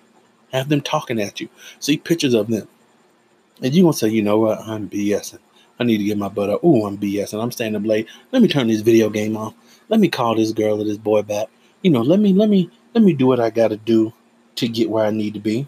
Have 0.51 0.69
them 0.69 0.81
talking 0.81 1.19
at 1.19 1.39
you. 1.39 1.49
See 1.79 1.97
pictures 1.97 2.33
of 2.33 2.47
them. 2.47 2.67
And 3.61 3.73
you're 3.73 3.83
going 3.83 3.93
to 3.93 3.97
say, 3.97 4.09
you 4.09 4.21
know 4.21 4.39
what? 4.39 4.59
I'm 4.61 4.89
BSing. 4.89 5.39
I 5.79 5.83
need 5.83 5.97
to 5.97 6.03
get 6.03 6.17
my 6.17 6.29
butt 6.29 6.49
up. 6.49 6.63
Ooh, 6.63 6.85
I'm 6.85 6.97
BSing. 6.97 7.41
I'm 7.41 7.51
staying 7.51 7.75
up 7.75 7.85
late. 7.85 8.07
Let 8.31 8.41
me 8.41 8.47
turn 8.47 8.67
this 8.67 8.81
video 8.81 9.09
game 9.09 9.35
off. 9.35 9.53
Let 9.89 9.99
me 9.99 10.09
call 10.09 10.35
this 10.35 10.51
girl 10.51 10.79
or 10.79 10.83
this 10.83 10.97
boy 10.97 11.23
back. 11.23 11.47
You 11.81 11.91
know, 11.91 12.01
let 12.01 12.19
me, 12.19 12.33
let 12.33 12.49
me, 12.49 12.69
let 12.93 13.03
me 13.03 13.13
do 13.13 13.25
what 13.25 13.39
I 13.39 13.49
got 13.49 13.69
to 13.69 13.77
do 13.77 14.13
to 14.55 14.67
get 14.67 14.89
where 14.89 15.05
I 15.05 15.11
need 15.11 15.33
to 15.33 15.39
be. 15.39 15.67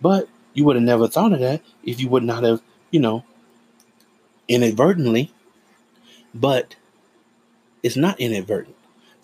But 0.00 0.28
you 0.54 0.64
would 0.64 0.76
have 0.76 0.84
never 0.84 1.08
thought 1.08 1.32
of 1.32 1.40
that 1.40 1.62
if 1.82 2.00
you 2.00 2.08
would 2.08 2.22
not 2.22 2.44
have 2.44 2.62
you 2.90 3.00
know, 3.00 3.24
inadvertently, 4.48 5.32
but 6.34 6.76
it's 7.82 7.96
not 7.96 8.18
inadvertent. 8.20 8.75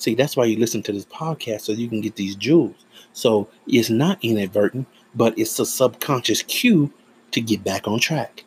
See, 0.02 0.14
that's 0.14 0.36
why 0.36 0.44
you 0.46 0.58
listen 0.58 0.82
to 0.84 0.92
this 0.92 1.04
podcast 1.06 1.62
so 1.62 1.72
you 1.72 1.88
can 1.88 2.00
get 2.00 2.16
these 2.16 2.34
jewels. 2.36 2.84
So 3.12 3.48
it's 3.66 3.90
not 3.90 4.18
inadvertent, 4.22 4.86
but 5.14 5.38
it's 5.38 5.58
a 5.58 5.66
subconscious 5.66 6.42
cue 6.42 6.92
to 7.30 7.40
get 7.40 7.62
back 7.64 7.86
on 7.86 8.00
track 8.00 8.44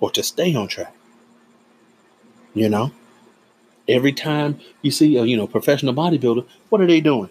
or 0.00 0.10
to 0.10 0.22
stay 0.22 0.54
on 0.54 0.68
track. 0.68 0.94
You 2.54 2.68
know, 2.68 2.92
every 3.88 4.12
time 4.12 4.58
you 4.82 4.90
see 4.90 5.16
a 5.16 5.24
you 5.24 5.36
know 5.36 5.46
professional 5.46 5.94
bodybuilder, 5.94 6.46
what 6.68 6.80
are 6.80 6.86
they 6.86 7.00
doing? 7.00 7.30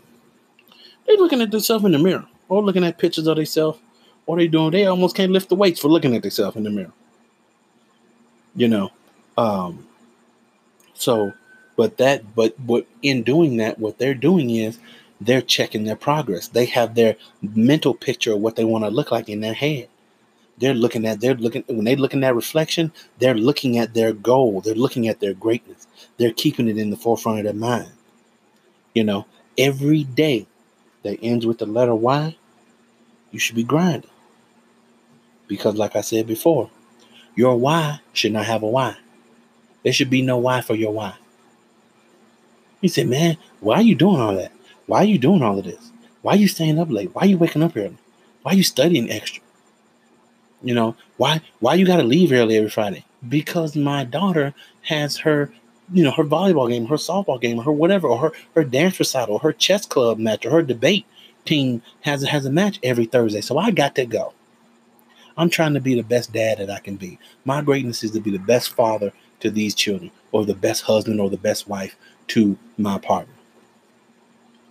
They're 1.06 1.18
looking 1.18 1.42
at 1.42 1.52
themselves 1.52 1.86
in 1.86 1.92
the 1.92 2.00
mirror 2.00 2.26
or 2.50 2.64
looking 2.64 2.84
at 2.84 2.98
pictures 2.98 3.28
of 3.28 3.38
themselves. 3.38 3.80
What 4.26 4.36
are 4.36 4.42
they 4.42 4.48
doing? 4.48 4.72
They 4.72 4.86
almost 4.86 5.16
can't 5.16 5.32
lift 5.32 5.50
the 5.50 5.56
weights 5.56 5.80
for 5.80 5.88
looking 5.88 6.16
at 6.16 6.22
themselves 6.22 6.58
in 6.58 6.64
the 6.64 6.70
mirror 6.70 6.94
you 8.58 8.68
know 8.68 8.92
um 9.38 9.88
so 10.96 11.32
But 11.78 11.98
that, 11.98 12.36
but 12.36 12.60
what 12.60 12.88
in 13.02 13.24
doing 13.24 13.56
that, 13.58 13.80
what 13.80 14.00
they're 14.00 14.16
doing 14.16 14.50
is 14.50 14.80
they're 15.22 15.42
checking 15.42 15.86
their 15.86 15.96
progress. 15.96 16.50
They 16.50 16.66
have 16.66 16.96
their 16.96 17.16
mental 17.42 17.94
picture 17.94 18.34
of 18.34 18.42
what 18.42 18.58
they 18.58 18.66
want 18.66 18.84
to 18.84 18.90
look 18.90 19.12
like 19.12 19.30
in 19.30 19.40
their 19.40 19.54
head. 19.54 19.88
They're 20.58 20.74
looking 20.74 21.06
at, 21.06 21.22
they're 21.22 21.36
looking, 21.36 21.64
when 21.68 21.86
they 21.86 21.96
look 21.96 22.14
in 22.14 22.22
that 22.22 22.36
reflection, 22.36 22.92
they're 23.20 23.36
looking 23.36 23.78
at 23.78 23.94
their 23.94 24.12
goal. 24.12 24.60
They're 24.60 24.74
looking 24.74 25.08
at 25.08 25.20
their 25.20 25.36
greatness. 25.36 25.88
They're 26.18 26.34
keeping 26.34 26.68
it 26.68 26.80
in 26.80 26.90
the 26.90 26.98
forefront 26.98 27.40
of 27.40 27.46
their 27.46 27.54
mind. 27.54 27.92
You 28.96 29.04
know, 29.04 29.28
every 29.56 30.04
day 30.04 30.48
that 31.04 31.20
ends 31.22 31.46
with 31.46 31.60
the 31.60 31.68
letter 31.68 31.94
Y, 31.94 32.36
you 33.32 33.38
should 33.38 33.56
be 33.56 33.64
grinding. 33.64 34.10
Because, 35.48 35.76
like 35.76 35.96
I 35.96 36.02
said 36.02 36.26
before, 36.26 36.72
your 37.36 37.56
why 37.56 38.02
should 38.14 38.34
not 38.34 38.46
have 38.46 38.64
a 38.64 38.68
why. 38.68 38.98
There 39.84 39.94
should 39.94 40.10
be 40.10 40.24
no 40.24 40.38
why 40.38 40.62
for 40.62 40.74
your 40.74 40.92
why. 40.92 41.16
He 42.82 42.88
said, 42.88 43.08
Man, 43.08 43.38
why 43.60 43.76
are 43.76 43.82
you 43.82 43.96
doing 43.96 44.20
all 44.20 44.36
that? 44.36 44.52
Why 44.86 45.00
are 45.00 45.06
you 45.06 45.18
doing 45.18 45.42
all 45.42 45.60
of 45.60 45.66
this? 45.66 45.92
Why 46.22 46.34
are 46.34 46.38
you 46.38 46.48
staying 46.48 46.80
up 46.80 46.90
late? 46.90 47.14
Why 47.14 47.24
are 47.24 47.28
you 47.28 47.38
waking 47.38 47.64
up 47.64 47.76
early? 47.76 47.98
Why 48.44 48.54
are 48.54 48.56
you 48.56 48.64
studying 48.64 49.12
extra? 49.12 49.44
You 50.62 50.74
know, 50.74 50.96
why 51.18 51.42
why 51.60 51.76
you 51.76 51.86
gotta 51.86 52.04
leave 52.04 52.32
early 52.32 52.58
every 52.58 52.70
Friday? 52.70 53.06
Because 53.28 53.76
my 53.76 54.04
daughter 54.04 54.54
has 54.84 55.18
her, 55.18 55.52
you 55.92 56.04
know, 56.04 56.12
her 56.12 56.24
volleyball 56.24 56.70
game, 56.70 56.88
her 56.88 56.96
softball 56.96 57.40
game, 57.40 57.60
her 57.60 57.72
whatever, 57.72 58.08
or 58.08 58.18
her, 58.18 58.32
her 58.56 58.64
dance 58.64 58.98
recital, 59.00 59.40
her 59.40 59.54
chess 59.54 59.86
club 59.86 60.18
match, 60.18 60.46
or 60.46 60.52
her 60.52 60.62
debate 60.62 61.06
team 61.46 61.82
has 62.02 62.24
has 62.24 62.46
a 62.46 62.52
match 62.52 62.80
every 62.84 63.06
Thursday. 63.06 63.42
So 63.42 63.58
I 63.58 63.72
got 63.72 63.96
to 63.96 64.06
go. 64.06 64.34
I'm 65.38 65.50
trying 65.52 65.76
to 65.76 65.80
be 65.80 65.94
the 65.94 66.04
best 66.04 66.34
dad 66.34 66.58
that 66.58 66.72
I 66.72 66.80
can 66.80 66.96
be. 66.96 67.20
My 67.46 67.62
greatness 67.62 68.04
is 68.04 68.12
to 68.12 68.20
be 68.20 68.32
the 68.32 68.40
best 68.40 68.70
father 68.70 69.14
to 69.40 69.52
these 69.52 69.76
children, 69.76 70.10
or 70.32 70.46
the 70.46 70.56
best 70.56 70.84
husband, 70.84 71.22
or 71.22 71.30
the 71.30 71.38
best 71.38 71.68
wife 71.68 71.96
to 72.28 72.58
my 72.78 72.98
partner. 73.00 73.34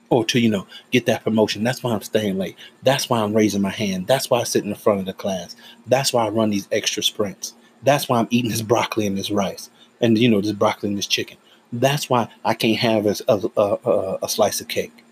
Or 0.08 0.24
to, 0.26 0.38
you 0.38 0.48
know, 0.48 0.66
get 0.92 1.06
that 1.06 1.24
promotion. 1.24 1.64
That's 1.64 1.82
why 1.82 1.92
I'm 1.92 2.02
staying 2.02 2.38
late. 2.38 2.56
That's 2.84 3.10
why 3.10 3.20
I'm 3.20 3.34
raising 3.34 3.60
my 3.60 3.70
hand. 3.70 4.06
That's 4.06 4.30
why 4.30 4.40
I 4.40 4.44
sit 4.44 4.62
in 4.62 4.70
the 4.70 4.76
front 4.76 5.00
of 5.00 5.06
the 5.06 5.12
class. 5.12 5.56
That's 5.88 6.12
why 6.12 6.26
I 6.26 6.28
run 6.28 6.50
these 6.50 6.68
extra 6.70 7.02
sprints. 7.02 7.54
That's 7.82 8.08
why 8.08 8.20
I'm 8.20 8.28
eating 8.30 8.50
this 8.50 8.62
broccoli 8.62 9.06
and 9.06 9.18
this 9.18 9.32
rice. 9.32 9.68
And, 10.00 10.16
you 10.16 10.28
know, 10.28 10.40
this 10.40 10.52
broccoli 10.52 10.90
and 10.90 10.98
this 10.98 11.08
chicken. 11.08 11.38
That's 11.72 12.08
why 12.08 12.28
I 12.44 12.54
can't 12.54 12.78
have 12.78 13.06
a, 13.06 13.16
a, 13.26 13.50
a, 13.56 14.18
a 14.22 14.28
slice 14.28 14.60
of 14.60 14.68
cake. 14.68 15.04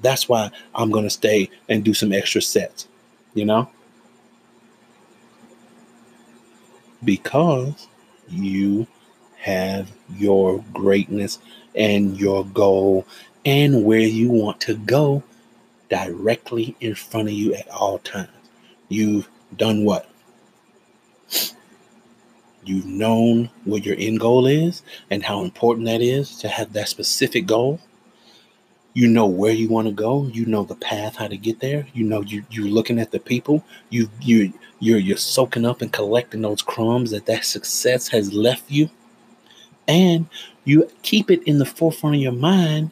That's 0.00 0.28
why 0.28 0.50
I'm 0.74 0.90
going 0.90 1.04
to 1.04 1.10
stay 1.10 1.50
and 1.68 1.84
do 1.84 1.92
some 1.92 2.12
extra 2.12 2.40
sets, 2.40 2.88
you 3.34 3.44
know? 3.44 3.70
Because 7.04 7.88
you 8.28 8.86
have 9.42 9.90
your 10.16 10.64
greatness 10.72 11.40
and 11.74 12.16
your 12.18 12.44
goal 12.46 13.04
and 13.44 13.84
where 13.84 13.98
you 13.98 14.30
want 14.30 14.60
to 14.60 14.76
go 14.76 15.22
directly 15.88 16.76
in 16.80 16.94
front 16.94 17.28
of 17.28 17.34
you 17.34 17.52
at 17.54 17.68
all 17.68 17.98
times. 17.98 18.30
You've 18.88 19.28
done 19.56 19.84
what? 19.84 20.08
You've 22.64 22.86
known 22.86 23.50
what 23.64 23.84
your 23.84 23.96
end 23.98 24.20
goal 24.20 24.46
is 24.46 24.82
and 25.10 25.24
how 25.24 25.42
important 25.42 25.86
that 25.86 26.00
is 26.00 26.36
to 26.38 26.48
have 26.48 26.72
that 26.74 26.88
specific 26.88 27.46
goal. 27.46 27.80
You 28.94 29.08
know 29.08 29.26
where 29.26 29.52
you 29.52 29.68
want 29.68 29.88
to 29.88 29.92
go. 29.92 30.28
You 30.32 30.46
know 30.46 30.62
the 30.62 30.76
path 30.76 31.16
how 31.16 31.26
to 31.26 31.36
get 31.36 31.58
there. 31.58 31.86
You 31.94 32.04
know 32.04 32.20
you 32.20 32.44
you're 32.50 32.68
looking 32.68 33.00
at 33.00 33.10
the 33.10 33.18
people. 33.18 33.64
You 33.90 34.08
you 34.20 34.52
you're 34.78 34.98
you're 34.98 35.16
soaking 35.16 35.64
up 35.64 35.82
and 35.82 35.92
collecting 35.92 36.42
those 36.42 36.62
crumbs 36.62 37.10
that 37.10 37.26
that 37.26 37.44
success 37.44 38.06
has 38.08 38.32
left 38.32 38.70
you, 38.70 38.90
and 39.88 40.26
you 40.64 40.90
keep 41.02 41.30
it 41.30 41.42
in 41.44 41.58
the 41.58 41.66
forefront 41.66 42.16
of 42.16 42.22
your 42.22 42.32
mind, 42.32 42.90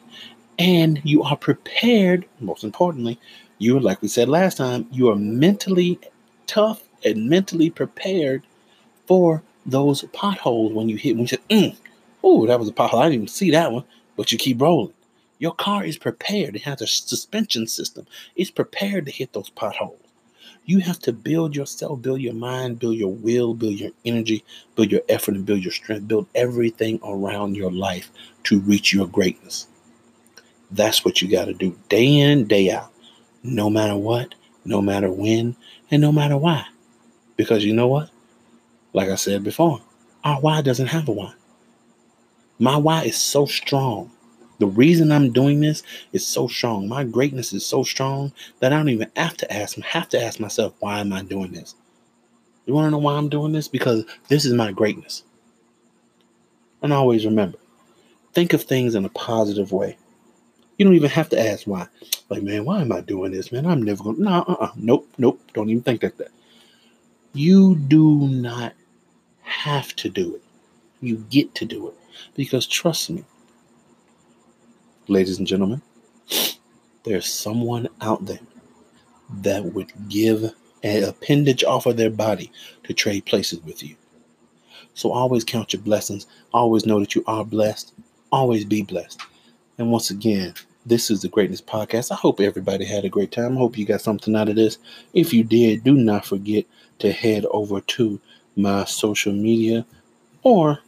and 0.59 1.01
you 1.03 1.23
are 1.23 1.37
prepared. 1.37 2.25
Most 2.39 2.63
importantly, 2.63 3.19
you 3.59 3.77
are 3.77 3.81
like 3.81 4.01
we 4.01 4.07
said 4.07 4.29
last 4.29 4.57
time. 4.57 4.87
You 4.91 5.09
are 5.09 5.15
mentally 5.15 5.99
tough 6.47 6.83
and 7.05 7.29
mentally 7.29 7.69
prepared 7.69 8.43
for 9.07 9.43
those 9.65 10.03
potholes 10.13 10.73
when 10.73 10.89
you 10.89 10.97
hit. 10.97 11.13
When 11.15 11.23
you 11.23 11.27
say, 11.27 11.37
mm, 11.49 11.75
"Oh, 12.23 12.47
that 12.47 12.59
was 12.59 12.69
a 12.69 12.73
pothole," 12.73 12.99
I 13.01 13.05
didn't 13.05 13.15
even 13.15 13.27
see 13.29 13.51
that 13.51 13.71
one, 13.71 13.85
but 14.17 14.31
you 14.31 14.37
keep 14.37 14.61
rolling. 14.61 14.93
Your 15.39 15.53
car 15.53 15.85
is 15.85 15.97
prepared. 15.97 16.55
It 16.55 16.63
has 16.63 16.81
a 16.81 16.87
suspension 16.87 17.67
system. 17.67 18.07
It's 18.35 18.51
prepared 18.51 19.05
to 19.07 19.11
hit 19.11 19.33
those 19.33 19.49
potholes. 19.51 19.99
You 20.65 20.79
have 20.79 20.99
to 20.99 21.13
build 21.13 21.55
yourself, 21.55 22.01
build 22.01 22.21
your 22.21 22.33
mind, 22.33 22.79
build 22.79 22.95
your 22.95 23.13
will, 23.13 23.53
build 23.53 23.79
your 23.79 23.91
energy, 24.05 24.43
build 24.75 24.91
your 24.91 25.01
effort, 25.09 25.35
and 25.35 25.45
build 25.45 25.63
your 25.63 25.73
strength. 25.73 26.07
Build 26.07 26.27
everything 26.35 26.99
around 27.03 27.55
your 27.55 27.71
life 27.71 28.11
to 28.43 28.59
reach 28.59 28.93
your 28.93 29.07
greatness. 29.07 29.67
That's 30.71 31.03
what 31.03 31.21
you 31.21 31.29
got 31.29 31.45
to 31.45 31.53
do 31.53 31.77
day 31.89 32.19
in, 32.19 32.47
day 32.47 32.71
out, 32.71 32.91
no 33.43 33.69
matter 33.69 33.97
what, 33.97 34.35
no 34.63 34.81
matter 34.81 35.11
when, 35.11 35.55
and 35.89 36.01
no 36.01 36.11
matter 36.11 36.37
why. 36.37 36.65
Because 37.35 37.65
you 37.65 37.73
know 37.73 37.87
what? 37.87 38.09
Like 38.93 39.09
I 39.09 39.15
said 39.15 39.43
before, 39.43 39.81
our 40.23 40.39
why 40.39 40.61
doesn't 40.61 40.87
have 40.87 41.07
a 41.09 41.11
why. 41.11 41.33
My 42.59 42.77
why 42.77 43.03
is 43.03 43.17
so 43.17 43.45
strong 43.45 44.11
the 44.61 44.67
reason 44.67 45.11
I'm 45.11 45.33
doing 45.33 45.59
this 45.59 45.81
is 46.13 46.25
so 46.25 46.47
strong. 46.47 46.87
My 46.87 47.03
greatness 47.03 47.51
is 47.51 47.65
so 47.65 47.83
strong 47.83 48.31
that 48.59 48.71
I 48.71 48.77
don't 48.77 48.89
even 48.89 49.09
have 49.15 49.35
to 49.37 49.51
ask 49.51 49.75
have 49.79 50.07
to 50.09 50.23
ask 50.23 50.39
myself, 50.39 50.75
why 50.79 50.99
am 50.99 51.11
I 51.11 51.23
doing 51.23 51.51
this? 51.51 51.73
You 52.67 52.75
want 52.75 52.85
to 52.85 52.91
know 52.91 52.99
why 52.99 53.15
I'm 53.15 53.27
doing 53.27 53.53
this? 53.53 53.67
Because 53.67 54.05
this 54.29 54.45
is 54.45 54.53
my 54.53 54.71
greatness. 54.71 55.23
And 56.83 56.93
always 56.93 57.25
remember, 57.25 57.57
think 58.33 58.53
of 58.53 58.61
things 58.61 58.93
in 58.93 59.03
a 59.03 59.09
positive 59.09 59.71
way. 59.71 59.97
You 60.77 60.85
don't 60.85 60.95
even 60.95 61.09
have 61.09 61.29
to 61.29 61.39
ask 61.39 61.65
why. 61.65 61.87
Like, 62.29 62.43
man, 62.43 62.63
why 62.63 62.81
am 62.81 62.91
I 62.91 63.01
doing 63.01 63.31
this, 63.31 63.51
man? 63.51 63.65
I'm 63.65 63.81
never 63.81 64.03
gonna. 64.03 64.19
No, 64.19 64.45
uh, 64.47 64.57
uh 64.59 64.71
nope, 64.75 65.09
nope. 65.17 65.41
Don't 65.55 65.69
even 65.71 65.81
think 65.81 66.03
like 66.03 66.17
that. 66.17 66.31
You 67.33 67.75
do 67.75 68.27
not 68.27 68.73
have 69.41 69.95
to 69.97 70.09
do 70.09 70.35
it. 70.35 70.43
You 71.01 71.17
get 71.31 71.55
to 71.55 71.65
do 71.65 71.87
it 71.87 71.95
because 72.35 72.67
trust 72.67 73.09
me, 73.09 73.25
ladies 75.11 75.37
and 75.37 75.47
gentlemen, 75.47 75.81
there's 77.03 77.27
someone 77.27 77.89
out 77.99 78.25
there 78.25 78.39
that 79.41 79.65
would 79.73 79.91
give 80.07 80.53
an 80.83 81.03
appendage 81.03 81.63
off 81.63 81.85
of 81.85 81.97
their 81.97 82.09
body 82.09 82.51
to 82.83 82.93
trade 82.93 83.25
places 83.25 83.59
with 83.61 83.83
you. 83.83 83.95
So 84.93 85.11
always 85.11 85.43
count 85.43 85.73
your 85.73 85.81
blessings. 85.81 86.27
Always 86.53 86.85
know 86.85 86.99
that 86.99 87.13
you 87.15 87.23
are 87.27 87.45
blessed. 87.45 87.93
Always 88.31 88.65
be 88.65 88.81
blessed. 88.81 89.21
And 89.77 89.91
once 89.91 90.09
again, 90.09 90.53
this 90.85 91.11
is 91.11 91.21
the 91.21 91.29
Greatness 91.29 91.61
Podcast. 91.61 92.11
I 92.11 92.15
hope 92.15 92.39
everybody 92.39 92.85
had 92.85 93.05
a 93.05 93.09
great 93.09 93.31
time. 93.31 93.57
I 93.57 93.59
hope 93.59 93.77
you 93.77 93.85
got 93.85 94.01
something 94.01 94.35
out 94.35 94.49
of 94.49 94.55
this. 94.55 94.77
If 95.13 95.33
you 95.33 95.43
did, 95.43 95.83
do 95.83 95.93
not 95.93 96.25
forget 96.25 96.65
to 96.99 97.11
head 97.11 97.45
over 97.51 97.81
to 97.81 98.19
my 98.55 98.85
social 98.85 99.33
media 99.33 99.85
or 100.43 100.79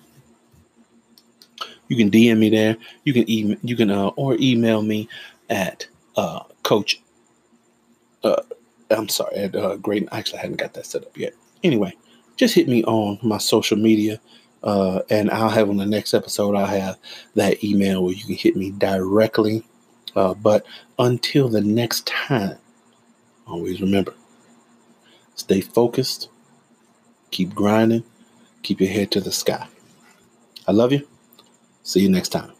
you 1.88 1.98
can 1.98 2.10
DM 2.10 2.40
me 2.40 2.50
there. 2.50 2.78
You 3.04 3.14
can 3.14 3.30
email, 3.30 3.58
you 3.62 3.76
can 3.76 3.92
uh, 3.92 4.08
or 4.10 4.38
email 4.40 4.82
me 4.82 5.10
at 5.50 5.88
uh, 6.16 6.42
Coach. 6.64 7.02
Uh, 8.24 8.42
I'm 8.90 9.10
sorry, 9.10 9.36
at 9.38 9.56
uh, 9.56 9.76
Great. 9.78 10.08
Actually, 10.12 10.40
I 10.40 10.42
hadn't 10.44 10.58
got 10.58 10.74
that 10.74 10.86
set 10.86 11.04
up 11.04 11.18
yet. 11.18 11.34
Anyway, 11.64 11.94
just 12.38 12.56
hit 12.56 12.68
me 12.68 12.84
on 12.86 13.20
my 13.22 13.38
social 13.38 13.78
media, 13.78 14.20
uh, 14.64 15.02
and 15.10 15.30
I'll 15.32 15.50
have 15.50 15.70
on 15.70 15.78
the 15.78 15.86
next 15.86 16.14
episode. 16.14 16.56
I'll 16.56 16.66
have 16.66 16.98
that 17.36 17.64
email 17.64 18.04
where 18.04 18.14
you 18.14 18.24
can 18.24 18.36
hit 18.36 18.56
me 18.56 18.72
directly. 18.72 19.64
Uh, 20.16 20.34
but 20.34 20.66
until 21.00 21.50
the 21.50 21.62
next 21.62 22.08
time, 22.08 22.58
always 23.48 23.82
remember: 23.82 24.14
stay 25.36 25.62
focused, 25.62 26.30
keep 27.32 27.54
grinding, 27.54 28.04
keep 28.62 28.80
your 28.80 28.90
head 28.90 29.12
to 29.12 29.22
the 29.22 29.32
sky. 29.32 29.68
I 30.68 30.72
love 30.72 30.94
you. 30.94 31.08
See 31.84 32.00
you 32.00 32.10
next 32.10 32.30
time. 32.30 32.52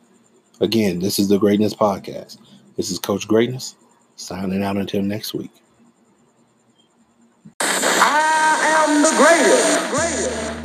Again, 0.60 1.00
this 1.00 1.18
is 1.18 1.30
the 1.30 1.38
Greatness 1.40 1.74
Podcast. 1.74 2.38
This 2.76 2.92
is 2.92 3.00
Coach 3.00 3.28
Greatness 3.28 3.76
signing 4.18 4.64
out 4.64 4.78
until 4.78 5.02
next 5.02 5.34
week. 5.34 5.52
I 7.62 8.86
am 8.86 9.02
the 9.02 9.12
greatest. 9.18 9.90
greatest. 9.90 10.63